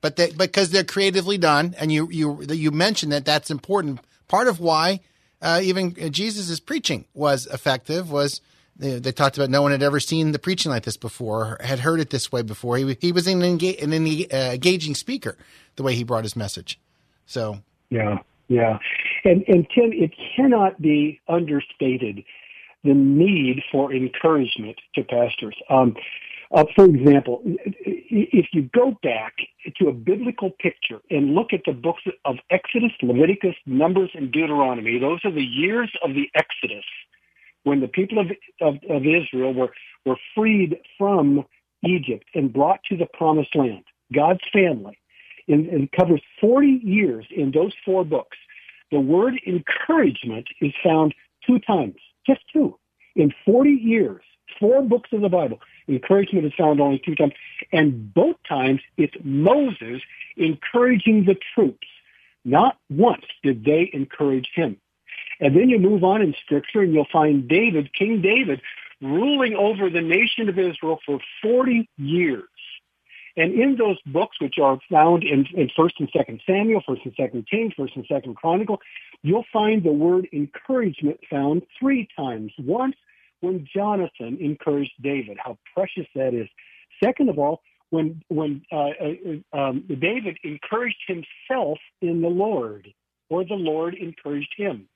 [0.00, 4.00] But they, because they're creatively done, and you you you mentioned that that's important.
[4.28, 5.00] Part of why
[5.42, 8.10] uh, even Jesus' preaching was effective.
[8.12, 8.40] Was
[8.76, 11.80] they, they, talked about no one had ever seen the preaching like this before, had
[11.80, 12.76] heard it this way before.
[12.76, 15.36] He, he was an, engage, an uh, engaging speaker,
[15.76, 16.78] the way he brought his message.
[17.24, 18.18] So yeah,
[18.48, 18.78] yeah,
[19.24, 22.22] and and Tim, it cannot be understated
[22.84, 25.56] the need for encouragement to pastors.
[25.68, 25.96] Um,
[26.56, 29.34] uh, for example, if you go back
[29.78, 34.98] to a biblical picture and look at the books of Exodus, Leviticus, Numbers, and Deuteronomy,
[34.98, 36.84] those are the years of the Exodus
[37.64, 38.28] when the people of,
[38.62, 39.68] of, of Israel were,
[40.06, 41.44] were freed from
[41.84, 44.98] Egypt and brought to the promised land, God's family.
[45.48, 48.36] And, and covers 40 years in those four books.
[48.90, 51.14] The word encouragement is found
[51.46, 51.94] two times,
[52.26, 52.76] just two,
[53.14, 54.22] in 40 years,
[54.58, 55.60] four books of the Bible.
[55.88, 57.32] Encouragement is found only two times.
[57.72, 60.02] And both times it's Moses
[60.36, 61.86] encouraging the troops.
[62.44, 64.76] Not once did they encourage him.
[65.40, 68.62] And then you move on in scripture and you'll find David, King David,
[69.02, 72.44] ruling over the nation of Israel for 40 years.
[73.36, 77.16] And in those books, which are found in, in 1st and 2nd Samuel, 1st and
[77.16, 78.80] 2nd Kings, 1st and 2nd Chronicle,
[79.22, 82.52] you'll find the word encouragement found three times.
[82.58, 82.96] Once
[83.40, 86.48] when Jonathan encouraged David, how precious that is.
[87.02, 92.92] Second of all, when when uh, uh, um, David encouraged himself in the Lord,
[93.30, 94.88] or the Lord encouraged him.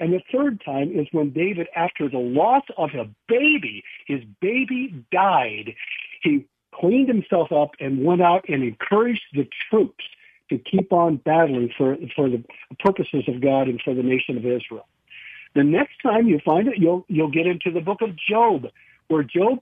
[0.00, 5.04] And the third time is when David, after the loss of a baby, his baby
[5.12, 5.74] died,
[6.22, 10.04] he cleaned himself up and went out and encouraged the troops
[10.50, 12.42] to keep on battling for for the
[12.80, 14.86] purposes of God and for the nation of Israel.
[15.54, 18.66] The next time you find it, you'll, you'll get into the book of Job,
[19.08, 19.58] where Job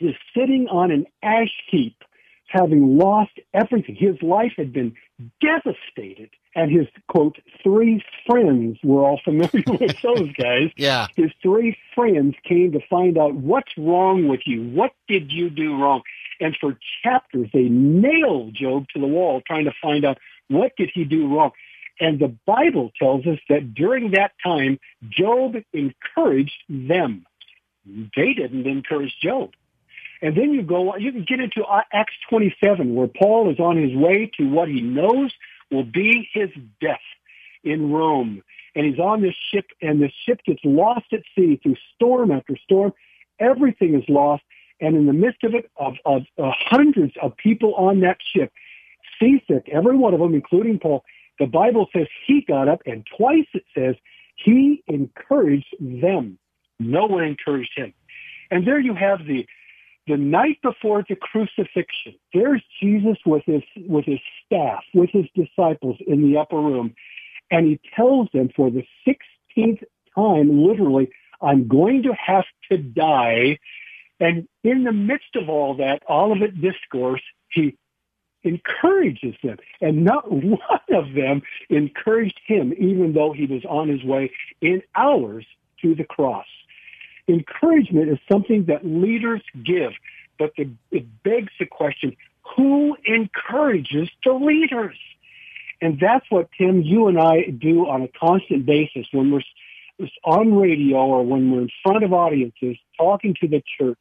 [0.00, 2.02] is sitting on an ash heap,
[2.46, 3.96] having lost everything.
[3.96, 4.94] His life had been
[5.40, 6.30] devastated.
[6.54, 10.70] And his, quote, three friends, we're all familiar with those guys.
[10.76, 11.06] yeah.
[11.14, 14.62] His three friends came to find out what's wrong with you.
[14.70, 16.02] What did you do wrong?
[16.40, 20.18] And for chapters, they nailed Job to the wall trying to find out
[20.48, 21.50] what did he do wrong.
[22.00, 24.78] And the Bible tells us that during that time,
[25.08, 27.24] Job encouraged them.
[27.86, 29.52] They didn't encourage Job.
[30.22, 33.94] And then you go, you can get into Acts 27, where Paul is on his
[33.94, 35.32] way to what he knows
[35.70, 37.00] will be his death
[37.64, 38.42] in Rome.
[38.74, 42.56] And he's on this ship, and the ship gets lost at sea through storm after
[42.62, 42.92] storm.
[43.38, 44.42] Everything is lost.
[44.80, 48.52] And in the midst of it, of, of uh, hundreds of people on that ship,
[49.18, 51.04] seasick, every one of them, including Paul,
[51.38, 53.94] the Bible says he got up, and twice it says
[54.36, 56.38] he encouraged them.
[56.78, 57.94] No one encouraged him.
[58.50, 59.46] And there you have the
[60.06, 62.14] the night before the crucifixion.
[62.32, 66.94] There's Jesus with his with his staff, with his disciples in the upper room,
[67.50, 69.80] and he tells them for the sixteenth
[70.14, 71.08] time, literally,
[71.40, 73.58] I'm going to have to die.
[74.20, 77.76] And in the midst of all that all of it discourse, he
[78.46, 79.58] encourages them.
[79.80, 80.58] And not one
[80.90, 85.44] of them encouraged him, even though he was on his way in hours
[85.82, 86.46] to the cross.
[87.28, 89.92] Encouragement is something that leaders give,
[90.38, 92.16] but the, it begs the question,
[92.56, 94.96] who encourages the leaders?
[95.80, 99.42] And that's what, Tim, you and I do on a constant basis when we're
[100.24, 104.00] on radio or when we're in front of audiences talking to the church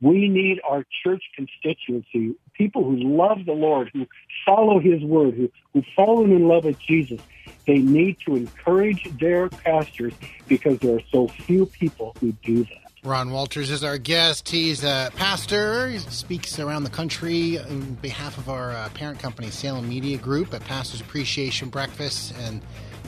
[0.00, 4.06] We need our church constituency, people who love the Lord, who
[4.46, 7.20] follow His word, who, who fall in love with Jesus.
[7.66, 10.14] They need to encourage their pastors
[10.46, 12.88] because there are so few people who do that.
[13.04, 14.48] Ron Walters is our guest.
[14.48, 15.88] He's a pastor.
[15.88, 20.52] He speaks around the country on behalf of our uh, parent company, Salem Media Group,
[20.52, 22.60] at Pastors Appreciation Breakfast and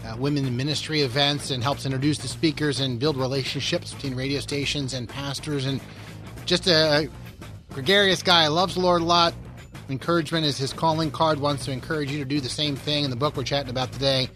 [0.06, 4.40] uh, women in ministry events, and helps introduce the speakers and build relationships between radio
[4.40, 5.66] stations and pastors.
[5.66, 5.80] And
[6.50, 7.08] just a
[7.70, 8.48] gregarious guy.
[8.48, 9.32] Loves the Lord a lot.
[9.88, 11.38] Encouragement is his calling card.
[11.38, 13.04] Wants to encourage you to do the same thing.
[13.04, 14.28] And the book we're chatting about today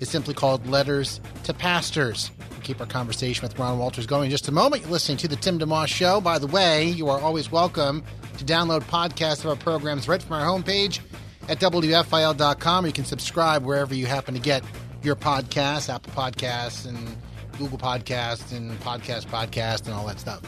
[0.00, 4.30] is simply called Letters to Pastors we keep our conversation with Ron Walters going in
[4.30, 4.82] just a moment.
[4.82, 6.20] You're listening to The Tim DeMoss Show.
[6.20, 8.04] By the way, you are always welcome
[8.36, 11.00] to download podcasts of our programs right from our homepage
[11.48, 12.86] at WFIL.com.
[12.86, 14.62] You can subscribe wherever you happen to get
[15.02, 17.16] your podcasts, Apple Podcasts and
[17.58, 20.42] Google Podcasts and Podcast Podcast and all that stuff.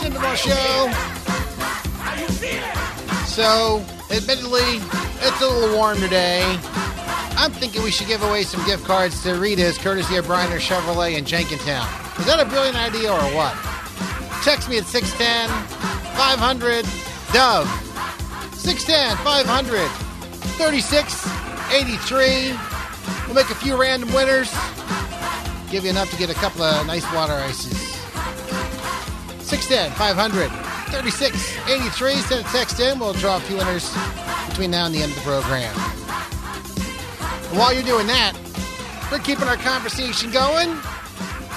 [0.00, 0.90] Tim DeMoss Show.
[3.26, 4.80] So, admittedly,
[5.20, 6.58] it's a little warm today.
[7.40, 11.16] I'm thinking we should give away some gift cards to Rita's, courtesy of Bryner Chevrolet
[11.16, 11.88] in Jenkintown.
[12.20, 13.56] Is that a brilliant idea or what?
[14.44, 16.84] Text me at 610 500
[17.32, 17.66] Dove.
[18.52, 19.88] 610 500
[20.60, 22.52] 3683.
[23.24, 24.52] We'll make a few random winners.
[25.70, 27.96] Give you enough to get a couple of nice water ices.
[29.40, 30.50] 610 500
[30.92, 32.14] 3683.
[32.16, 32.98] Send a text in.
[32.98, 33.96] We'll draw a few winners
[34.50, 35.99] between now and the end of the program.
[37.52, 38.38] While you're doing that,
[39.10, 40.70] we're keeping our conversation going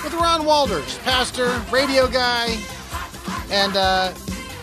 [0.03, 2.58] with Ron Walters, pastor, radio guy,
[3.51, 4.12] and uh,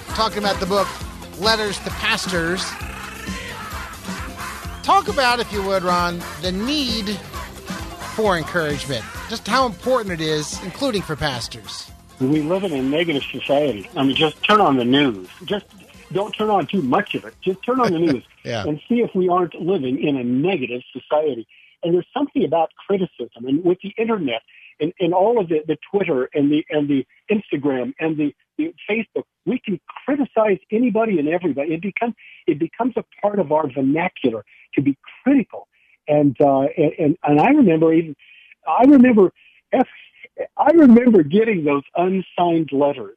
[0.09, 0.89] talking about the book
[1.39, 2.65] Letters to Pastors.
[4.83, 7.11] Talk about, if you would, Ron, the need
[8.17, 11.93] for encouragement, just how important it is, including for pastors.
[12.21, 13.89] We live in a negative society.
[13.97, 15.29] I mean, just turn on the news.
[15.45, 15.67] Just
[16.13, 17.35] don't turn on too much of it.
[17.41, 18.65] Just turn on the news yeah.
[18.65, 21.47] and see if we aren't living in a negative society.
[21.83, 24.43] And there's something about criticism, and with the internet
[24.81, 28.75] and, and all of the, the Twitter and the and the Instagram and the, the
[28.89, 31.73] Facebook, we can criticize anybody and everybody.
[31.73, 32.15] It becomes
[32.47, 34.45] it becomes a part of our vernacular
[34.75, 35.69] to be critical.
[36.09, 38.17] And, uh, and, and I remember even,
[38.67, 39.33] I remember,
[39.73, 43.17] I remember getting those unsigned letters.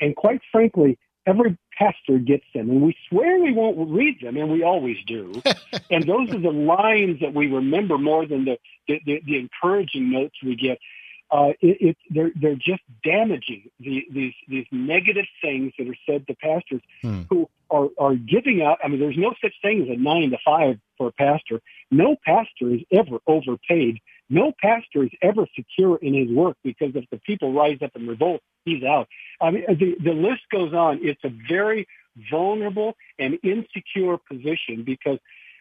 [0.00, 4.50] And quite frankly, every pastor gets them and we swear we won't read them and
[4.50, 5.32] we always do.
[5.90, 8.58] and those are the lines that we remember more than the,
[8.88, 10.78] the, the, the encouraging notes we get.
[11.30, 16.26] Uh, it, it, they're, they're just damaging the, these, these negative things that are said
[16.26, 17.22] to pastors hmm.
[17.28, 18.78] who are, are giving out.
[18.84, 21.60] I mean, there's no such thing as a nine to five for a pastor.
[21.90, 23.98] No pastor is ever overpaid.
[24.30, 28.08] No pastor is ever secure in his work because if the people rise up and
[28.08, 29.08] revolt, he's out.
[29.40, 31.00] I mean, the, the list goes on.
[31.02, 31.86] It's a very
[32.30, 35.18] vulnerable and insecure position because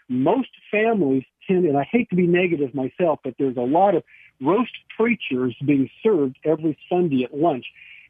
[0.07, 4.03] most families tend, and I hate to be negative myself, but there's a lot of
[4.41, 7.65] roast preachers being served every Sunday at lunch.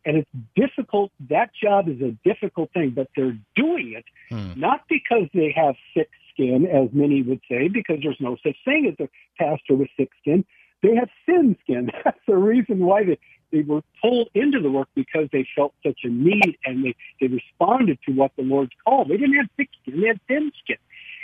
[0.06, 1.12] And it's difficult.
[1.30, 4.60] That job is a difficult thing, but they're doing it hmm.
[4.60, 8.88] not because they have thick skin, as many would say, because there's no such thing
[8.88, 9.10] as a
[9.42, 10.46] pastor with thick skin.
[10.82, 11.92] They have thin skin.
[12.04, 13.20] That's the reason why they,
[13.52, 17.28] they were pulled into the work because they felt such a need and they, they
[17.28, 19.10] responded to what the Lord's called.
[19.10, 20.78] They didn't have thick skin, they had thin skin.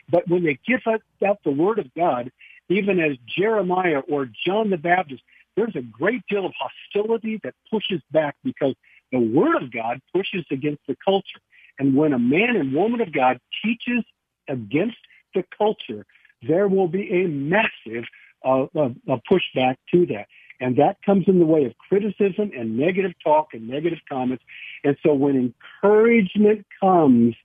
[0.10, 2.32] But when they give out the word of God,
[2.69, 5.24] even as Jeremiah or John the Baptist,
[5.56, 8.76] there's a great deal of hostility that pushes back because
[9.12, 11.39] the Word of God pushes against the culture.
[11.80, 14.04] And when a man and woman of God teaches
[14.50, 14.98] against
[15.34, 16.06] the culture,
[16.48, 18.06] there will be a massive
[18.44, 18.90] uh, uh,
[19.30, 20.28] pushback to that.
[20.62, 24.44] And that comes in the way of criticism and negative talk and negative comments.
[24.84, 27.36] And so when encouragement comes,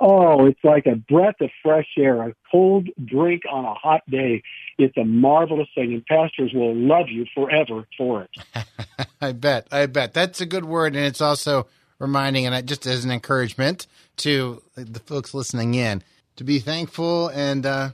[0.00, 4.42] Oh, it's like a breath of fresh air, a cold drink on a hot day.
[4.76, 8.66] It's a marvelous thing, and pastors will love you forever for it.
[9.20, 9.68] I bet.
[9.70, 10.12] I bet.
[10.12, 11.68] That's a good word, and it's also
[12.00, 13.86] reminding, and just as an encouragement
[14.18, 16.02] to the folks listening in,
[16.36, 17.90] to be thankful and uh,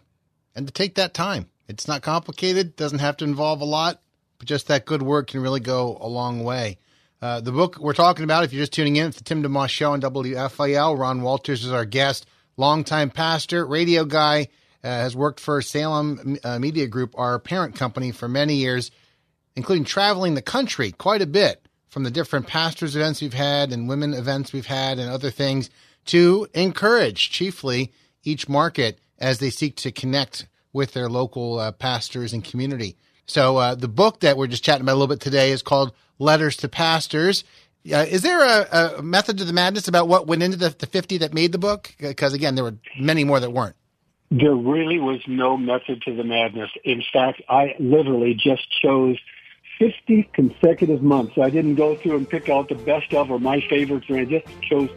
[0.54, 1.48] and to take that time.
[1.68, 4.00] It's not complicated; doesn't have to involve a lot,
[4.38, 6.78] but just that good work can really go a long way.
[7.22, 9.68] Uh, the book we're talking about, if you're just tuning in, it's the Tim DeMoss
[9.68, 10.98] Show on WFIL.
[10.98, 12.26] Ron Walters is our guest,
[12.56, 14.48] longtime pastor, radio guy,
[14.82, 18.90] uh, has worked for Salem uh, Media Group, our parent company, for many years.
[19.56, 23.88] including traveling the country quite a bit from the different pastors events we've had and
[23.88, 25.68] women events we've had and other things
[26.06, 27.92] to encourage chiefly
[28.24, 32.96] each market as they seek to connect with their local uh, pastors and community.
[33.26, 35.92] So uh, the book that we're just chatting about a little bit today is called
[36.18, 37.44] Letters to Pastors.
[37.90, 40.86] Uh, is there a, a, method to the madness about what went into the, the
[40.86, 41.94] 50 that made the book?
[41.98, 43.76] Because again, there were many more that weren't.
[44.30, 46.70] There really was no method to the madness.
[46.84, 49.18] In fact, I literally just chose
[49.78, 51.38] 50 consecutive months.
[51.38, 54.26] I didn't go through and pick out the best of or my favorites, or I
[54.26, 54.90] just chose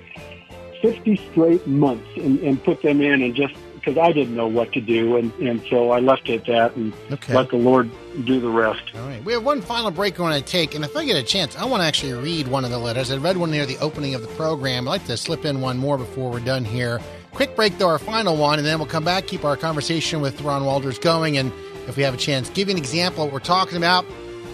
[0.83, 4.71] 50 straight months and, and put them in and just because I didn't know what
[4.73, 7.33] to do, and, and so I left it at that and okay.
[7.33, 7.89] let the Lord
[8.23, 8.81] do the rest.
[8.95, 9.23] All right.
[9.23, 11.57] We have one final break we want to take, and if I get a chance,
[11.57, 13.11] I want to actually read one of the letters.
[13.11, 14.87] I read one near the opening of the program.
[14.87, 17.01] I'd like to slip in one more before we're done here.
[17.31, 20.39] Quick break, though, our final one, and then we'll come back, keep our conversation with
[20.41, 21.51] Ron Walters going, and
[21.87, 24.05] if we have a chance, give you an example of what we're talking about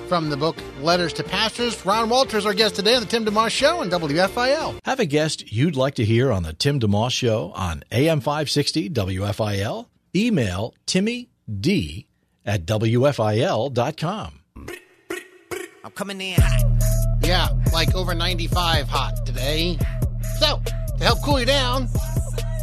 [0.09, 1.85] from the book Letters to Pastors.
[1.85, 4.79] Ron Walters, our guest today on the Tim DeMoss Show on WFIL.
[4.83, 8.89] Have a guest you'd like to hear on the Tim DeMoss Show on AM 560
[8.89, 9.85] WFIL?
[10.15, 11.29] Email Timmy
[11.59, 12.07] D
[12.43, 14.39] at WFIL.com.
[15.83, 17.19] I'm coming in hot.
[17.21, 19.77] Yeah, like over 95 hot today.
[20.39, 20.59] So,
[20.97, 21.87] to help cool you down,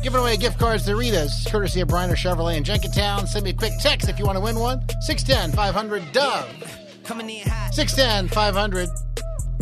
[0.03, 3.29] giving away gift cards to Rita's, courtesy of Bryner Chevrolet in Jenkintown.
[3.29, 4.81] Send me a quick text if you want to win one.
[5.03, 6.86] 610 500 Dove.
[7.07, 7.73] Coming in hot.
[7.73, 8.89] 610 500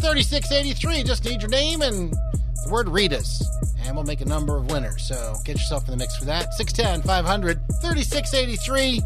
[0.01, 1.03] 3683.
[1.03, 3.47] Just need your name and the word Rita's.
[3.83, 5.07] And we'll make a number of winners.
[5.07, 6.55] So get yourself in the mix for that.
[6.55, 9.03] 610 500 3683.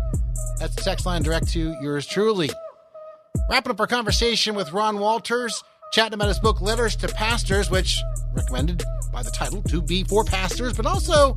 [0.59, 2.51] That's the text line direct to yours truly.
[3.51, 8.01] Wrapping up our conversation with Ron Walters, chatting about his book Letters to Pastors, which
[8.33, 11.35] recommended by the title to be for pastors, but also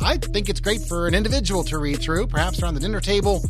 [0.00, 3.42] I think it's great for an individual to read through, perhaps around the dinner table.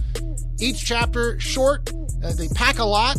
[0.61, 1.91] Each chapter short,
[2.23, 3.17] uh, they pack a lot,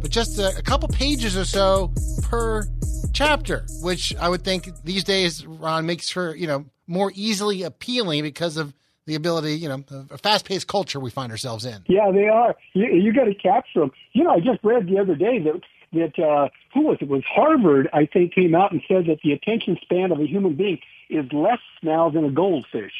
[0.00, 2.64] but just a, a, couple pages or so per
[3.12, 8.22] chapter, which I would think these days, Ron, makes for, you know, more easily appealing
[8.24, 8.74] because of
[9.06, 11.82] the ability, you know, a fast paced culture we find ourselves in.
[11.86, 12.56] Yeah, they are.
[12.72, 13.92] You, you got to capture them.
[14.12, 15.60] You know, I just read the other day that
[15.92, 17.04] that uh, who was it?
[17.04, 17.08] it?
[17.08, 17.88] Was Harvard?
[17.92, 20.80] I think came out and said that the attention span of a human being
[21.10, 22.92] is less now than a goldfish.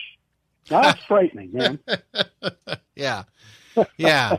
[0.69, 1.79] That's frightening, man.
[2.97, 3.25] yeah,
[3.97, 4.39] yeah.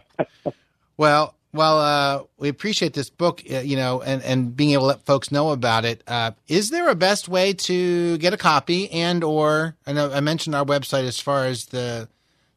[0.97, 4.87] Well, well, uh, we appreciate this book, uh, you know, and, and being able to
[4.87, 6.03] let folks know about it.
[6.07, 10.19] Uh, is there a best way to get a copy and or I know I
[10.19, 12.07] mentioned our website as far as the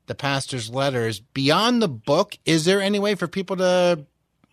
[0.07, 2.39] the pastor's letters beyond the book.
[2.45, 4.05] Is there any way for people to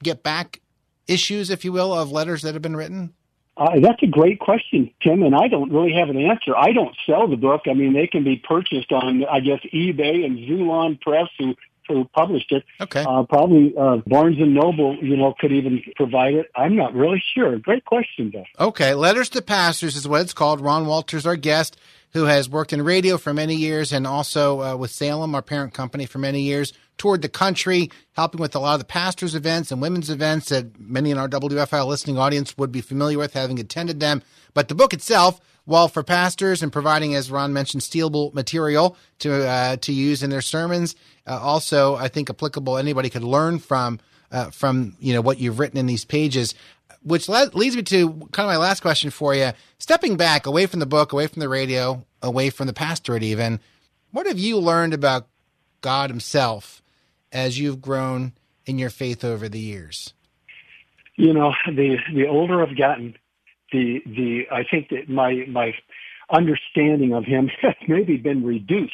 [0.02, 0.62] get back
[1.08, 3.14] issues, if you will, of letters that have been written?
[3.56, 6.58] Uh, that's a great question, Tim, and I don't really have an answer.
[6.58, 7.62] I don't sell the book.
[7.68, 11.54] I mean, they can be purchased on, I guess, eBay and Xulon Press, who
[11.88, 12.64] who published it.
[12.82, 13.04] Okay.
[13.08, 16.52] Uh, probably uh, Barnes and Noble, you know, could even provide it.
[16.56, 17.58] I'm not really sure.
[17.60, 18.68] Great question, though.
[18.68, 20.62] Okay, Letters to Pastors is what it's called.
[20.62, 21.78] Ron Walters, our guest,
[22.14, 25.74] who has worked in radio for many years and also uh, with Salem, our parent
[25.74, 29.72] company, for many years, toured the country, helping with a lot of the pastors' events
[29.72, 33.60] and women's events that many in our WFI listening audience would be familiar with, having
[33.60, 34.22] attended them.
[34.54, 39.48] But the book itself while for pastors and providing, as Ron mentioned, stealable material to
[39.48, 40.96] uh, to use in their sermons,
[41.28, 42.78] uh, also I think applicable.
[42.78, 44.00] Anybody could learn from
[44.32, 46.56] uh, from you know what you've written in these pages.
[47.04, 49.52] Which leads me to kind of my last question for you.
[49.78, 53.60] Stepping back away from the book, away from the radio, away from the pastorate, even,
[54.12, 55.28] what have you learned about
[55.82, 56.82] God Himself
[57.34, 58.32] as you've grown
[58.66, 60.14] in your faith over the years?
[61.16, 63.16] You know, the the older I've gotten,
[63.72, 65.74] the the I think that my my
[66.32, 68.94] understanding of him has maybe been reduced,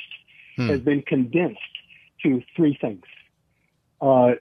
[0.56, 0.68] hmm.
[0.68, 1.79] has been condensed
[2.24, 3.03] to three things.
[4.01, 4.32] Uh,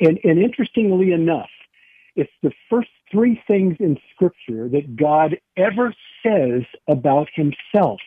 [0.00, 1.50] and, and interestingly enough,
[2.14, 8.00] it's the first three things in Scripture that God ever says about Himself,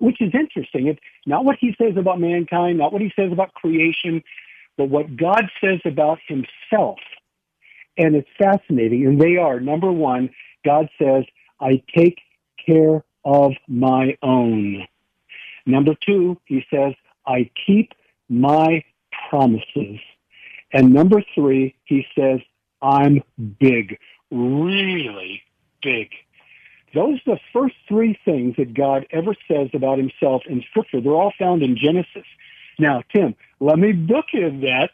[0.00, 0.88] which is interesting.
[0.88, 4.22] It's not what He says about mankind, not what He says about creation,
[4.76, 6.98] but what God says about Himself.
[7.96, 9.06] And it's fascinating.
[9.06, 10.30] And they are number one,
[10.64, 11.24] God says,
[11.60, 12.18] I take
[12.64, 14.86] care of my own.
[15.66, 16.94] Number two, he says,
[17.26, 17.92] I keep
[18.32, 18.82] my
[19.28, 20.00] promises.
[20.72, 22.40] And number three, he says,
[22.80, 23.22] I'm
[23.60, 23.98] big,
[24.30, 25.42] really
[25.82, 26.08] big.
[26.94, 31.00] Those are the first three things that God ever says about himself in scripture.
[31.00, 32.26] They're all found in Genesis.
[32.78, 34.90] Now, Tim, let me book bookend that.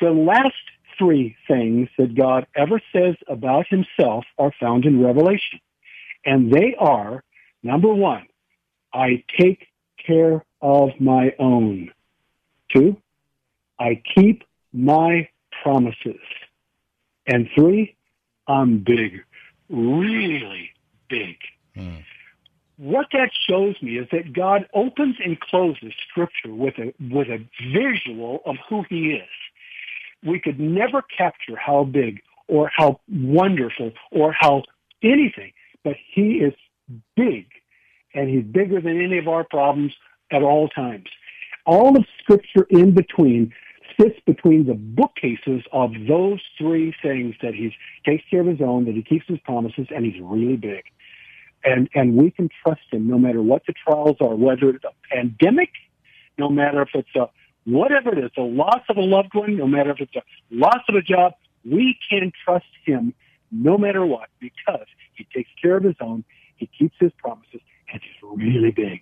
[0.00, 0.54] The last
[0.98, 5.60] three things that God ever says about himself are found in Revelation.
[6.24, 7.22] And they are,
[7.62, 8.26] number one,
[8.92, 9.66] I take
[10.04, 11.90] care of my own.
[12.72, 12.96] Two,
[13.78, 15.28] I keep my
[15.62, 16.20] promises.
[17.26, 17.96] And three,
[18.46, 19.22] I'm big,
[19.68, 20.70] really
[21.08, 21.36] big.
[21.74, 21.98] Hmm.
[22.78, 27.44] What that shows me is that God opens and closes Scripture with a with a
[27.72, 29.28] visual of who He is.
[30.22, 34.64] We could never capture how big or how wonderful or how
[35.02, 35.52] anything,
[35.84, 36.52] but He is
[37.16, 37.46] big,
[38.14, 39.94] and He's bigger than any of our problems
[40.30, 41.08] at all times.
[41.66, 43.52] All of Scripture in between
[44.00, 48.84] sits between the bookcases of those three things that he takes care of his own,
[48.84, 50.84] that he keeps his promises, and he's really big.
[51.64, 55.14] And and we can trust him no matter what the trials are, whether it's a
[55.14, 55.70] pandemic,
[56.38, 57.28] no matter if it's a
[57.64, 60.82] whatever it is, a loss of a loved one, no matter if it's a loss
[60.88, 61.32] of a job,
[61.64, 63.12] we can trust him
[63.50, 66.24] no matter what because he takes care of his own,
[66.56, 67.60] he keeps his promises,
[67.92, 69.00] and he's really big.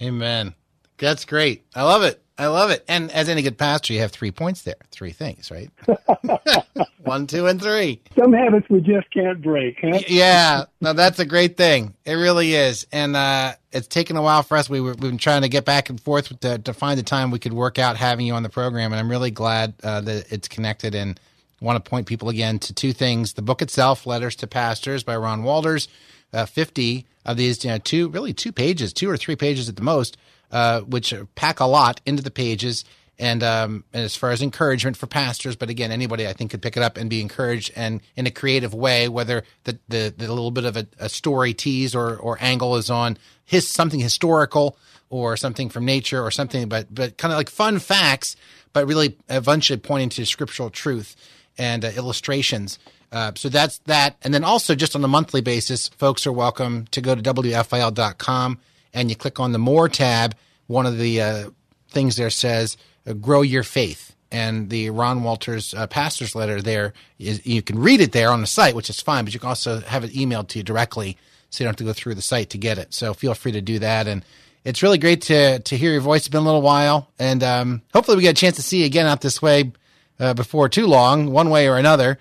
[0.00, 0.54] Amen.
[0.98, 1.64] That's great.
[1.74, 2.22] I love it.
[2.38, 2.84] I love it.
[2.86, 4.76] And as any good pastor, you have three points there.
[4.90, 5.70] Three things, right?
[6.98, 8.02] One, two, and three.
[8.14, 10.00] Some habits we just can't break, huh?
[10.06, 10.64] Yeah.
[10.80, 11.94] No, that's a great thing.
[12.04, 12.86] It really is.
[12.92, 14.68] And uh, it's taken a while for us.
[14.68, 17.30] We were, we've been trying to get back and forth to, to find the time
[17.30, 18.92] we could work out having you on the program.
[18.92, 20.94] And I'm really glad uh, that it's connected.
[20.94, 21.18] And
[21.60, 25.16] want to point people again to two things the book itself, Letters to Pastors by
[25.16, 25.88] Ron Walters.
[26.32, 29.76] Uh, 50 of these, you know, two, really two pages, two or three pages at
[29.76, 30.16] the most,
[30.50, 32.84] uh, which pack a lot into the pages.
[33.18, 36.60] And, um, and as far as encouragement for pastors, but again, anybody I think could
[36.60, 40.28] pick it up and be encouraged and in a creative way, whether the, the, the
[40.28, 44.76] little bit of a, a story tease or, or angle is on his something historical
[45.08, 48.36] or something from nature or something, but, but kind of like fun facts,
[48.74, 51.16] but really eventually pointing to scriptural truth
[51.56, 52.78] and uh, illustrations.
[53.12, 54.16] Uh, so that's that.
[54.22, 58.58] And then also just on a monthly basis, folks are welcome to go to WFIL.com
[58.96, 60.34] and you click on the more tab.
[60.66, 61.50] One of the uh,
[61.90, 62.76] things there says
[63.06, 64.16] uh, grow your faith.
[64.32, 68.40] And the Ron Walters uh, pastor's letter there is you can read it there on
[68.40, 71.16] the site, which is fine, but you can also have it emailed to you directly
[71.50, 72.92] so you don't have to go through the site to get it.
[72.92, 74.08] So feel free to do that.
[74.08, 74.24] And
[74.64, 76.22] it's really great to, to hear your voice.
[76.22, 77.08] It's been a little while.
[77.18, 79.72] And um, hopefully we get a chance to see you again out this way
[80.18, 82.18] uh, before too long, one way or another.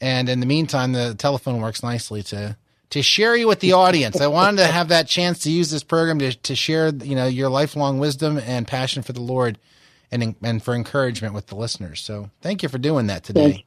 [0.00, 2.56] And in the meantime, the telephone works nicely to
[2.90, 4.20] to share you with the audience.
[4.20, 7.26] I wanted to have that chance to use this program to to share, you know,
[7.26, 9.58] your lifelong wisdom and passion for the Lord,
[10.10, 12.00] and and for encouragement with the listeners.
[12.00, 13.64] So thank you for doing that today.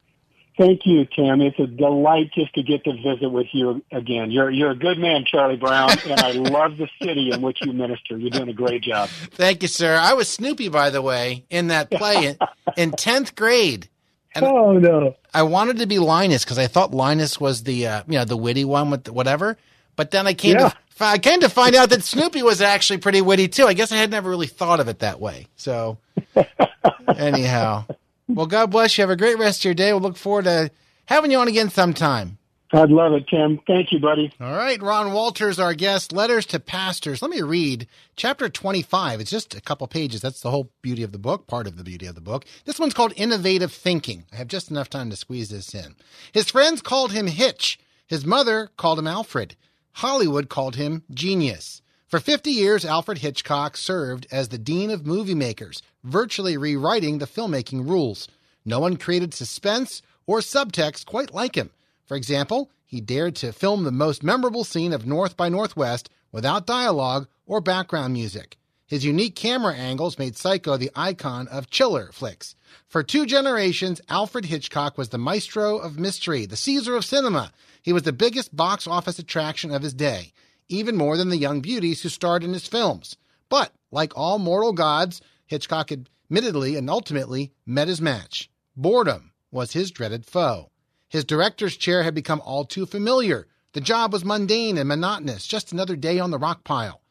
[0.58, 1.40] Thank, you, Tim.
[1.40, 4.30] It's a delight just to get to visit with you again.
[4.30, 7.72] You're you're a good man, Charlie Brown, and I love the city in which you
[7.72, 8.18] minister.
[8.18, 9.08] You're doing a great job.
[9.08, 9.96] Thank you, sir.
[9.96, 12.36] I was Snoopy, by the way, in that play
[12.76, 13.88] in tenth grade.
[14.34, 15.16] And oh no!
[15.34, 18.36] I wanted to be Linus because I thought Linus was the uh, you know the
[18.36, 19.58] witty one with the whatever.
[19.94, 20.70] But then I came yeah.
[20.70, 23.66] to I came to find out that Snoopy was actually pretty witty too.
[23.66, 25.48] I guess I had never really thought of it that way.
[25.56, 25.98] So
[27.16, 27.84] anyhow,
[28.28, 29.02] well, God bless you.
[29.02, 29.92] Have a great rest of your day.
[29.92, 30.70] We'll look forward to
[31.06, 32.38] having you on again sometime.
[32.74, 33.60] I'd love it, Tim.
[33.66, 34.32] Thank you, buddy.
[34.40, 34.80] All right.
[34.80, 36.12] Ron Walters, our guest.
[36.12, 37.20] Letters to Pastors.
[37.20, 39.20] Let me read chapter 25.
[39.20, 40.22] It's just a couple pages.
[40.22, 42.46] That's the whole beauty of the book, part of the beauty of the book.
[42.64, 44.24] This one's called Innovative Thinking.
[44.32, 45.96] I have just enough time to squeeze this in.
[46.32, 47.78] His friends called him Hitch.
[48.06, 49.54] His mother called him Alfred.
[49.92, 51.82] Hollywood called him Genius.
[52.08, 57.26] For 50 years, Alfred Hitchcock served as the dean of movie makers, virtually rewriting the
[57.26, 58.28] filmmaking rules.
[58.64, 61.70] No one created suspense or subtext quite like him.
[62.04, 66.66] For example, he dared to film the most memorable scene of North by Northwest without
[66.66, 68.58] dialogue or background music.
[68.86, 72.54] His unique camera angles made Psycho the icon of chiller flicks.
[72.88, 77.52] For two generations, Alfred Hitchcock was the maestro of mystery, the Caesar of cinema.
[77.82, 80.32] He was the biggest box office attraction of his day,
[80.68, 83.16] even more than the young beauties who starred in his films.
[83.48, 88.50] But, like all mortal gods, Hitchcock admittedly and ultimately met his match.
[88.76, 90.71] Boredom was his dreaded foe.
[91.12, 93.46] His director's chair had become all too familiar.
[93.74, 97.02] The job was mundane and monotonous, just another day on the rock pile.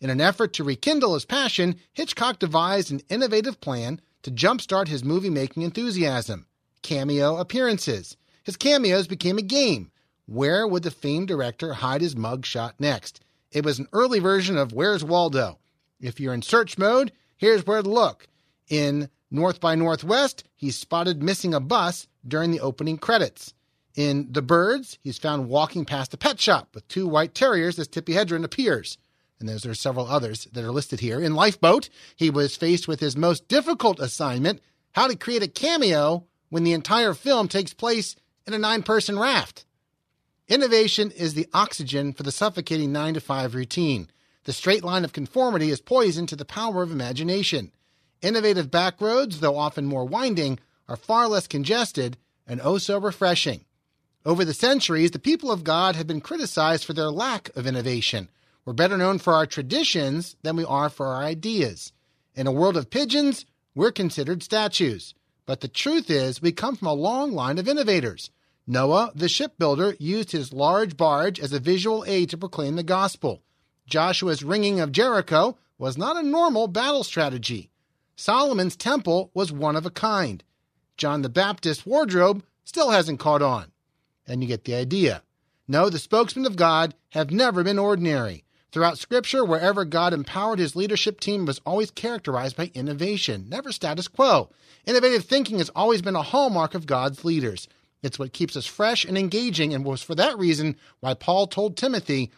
[0.00, 5.04] In an effort to rekindle his passion, Hitchcock devised an innovative plan to jumpstart his
[5.04, 6.46] movie making enthusiasm
[6.80, 8.16] cameo appearances.
[8.44, 9.92] His cameos became a game.
[10.24, 13.20] Where would the famed director hide his mug shot next?
[13.52, 15.58] It was an early version of Where's Waldo?
[16.00, 18.26] If you're in search mode, here's where to look.
[18.70, 23.54] In North by Northwest, he's spotted missing a bus during the opening credits.
[23.96, 27.88] In The Birds, he's found walking past a pet shop with two white terriers as
[27.88, 28.98] Tippi Hedren appears.
[29.38, 31.20] And there's, there are several others that are listed here.
[31.20, 34.60] In Lifeboat, he was faced with his most difficult assignment
[34.92, 38.16] how to create a cameo when the entire film takes place
[38.46, 39.64] in a nine person raft.
[40.48, 44.08] Innovation is the oxygen for the suffocating 9 to 5 routine.
[44.44, 47.72] The straight line of conformity is poison to the power of imagination.
[48.20, 50.58] Innovative back roads, though often more winding,
[50.90, 53.64] are far less congested and oh so refreshing.
[54.26, 58.28] Over the centuries, the people of God have been criticized for their lack of innovation.
[58.64, 61.92] We're better known for our traditions than we are for our ideas.
[62.34, 65.14] In a world of pigeons, we're considered statues.
[65.46, 68.30] But the truth is, we come from a long line of innovators.
[68.66, 73.42] Noah, the shipbuilder, used his large barge as a visual aid to proclaim the gospel.
[73.86, 77.70] Joshua's ringing of Jericho was not a normal battle strategy.
[78.16, 80.44] Solomon's temple was one of a kind.
[81.00, 83.72] John the Baptist wardrobe still hasn't caught on.
[84.26, 85.22] And you get the idea.
[85.66, 88.44] No, the spokesmen of God have never been ordinary.
[88.70, 94.08] Throughout Scripture, wherever God empowered his leadership team was always characterized by innovation, never status
[94.08, 94.50] quo.
[94.84, 97.66] Innovative thinking has always been a hallmark of God's leaders.
[98.02, 101.78] It's what keeps us fresh and engaging, and was for that reason why Paul told
[101.78, 102.30] Timothy,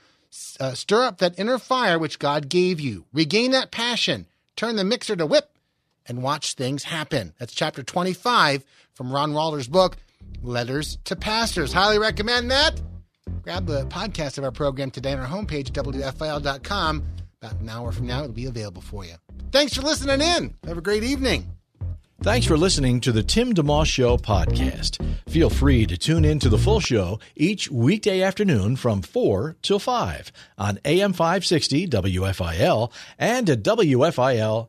[0.60, 4.84] uh, stir up that inner fire which God gave you, regain that passion, turn the
[4.84, 5.51] mixer to whip,
[6.06, 7.32] and watch things happen.
[7.38, 9.96] That's chapter 25 from Ron Walters' book,
[10.42, 11.72] Letters to Pastors.
[11.72, 12.80] Highly recommend that.
[13.42, 17.04] Grab the podcast of our program today on our homepage, WFIL.com.
[17.40, 19.14] About an hour from now, it'll be available for you.
[19.50, 20.54] Thanks for listening in.
[20.66, 21.50] Have a great evening.
[22.22, 25.04] Thanks for listening to the Tim DeMoss Show podcast.
[25.28, 29.80] Feel free to tune in to the full show each weekday afternoon from 4 till
[29.80, 34.68] 5 on AM 560 WFIL and at WFIL.com.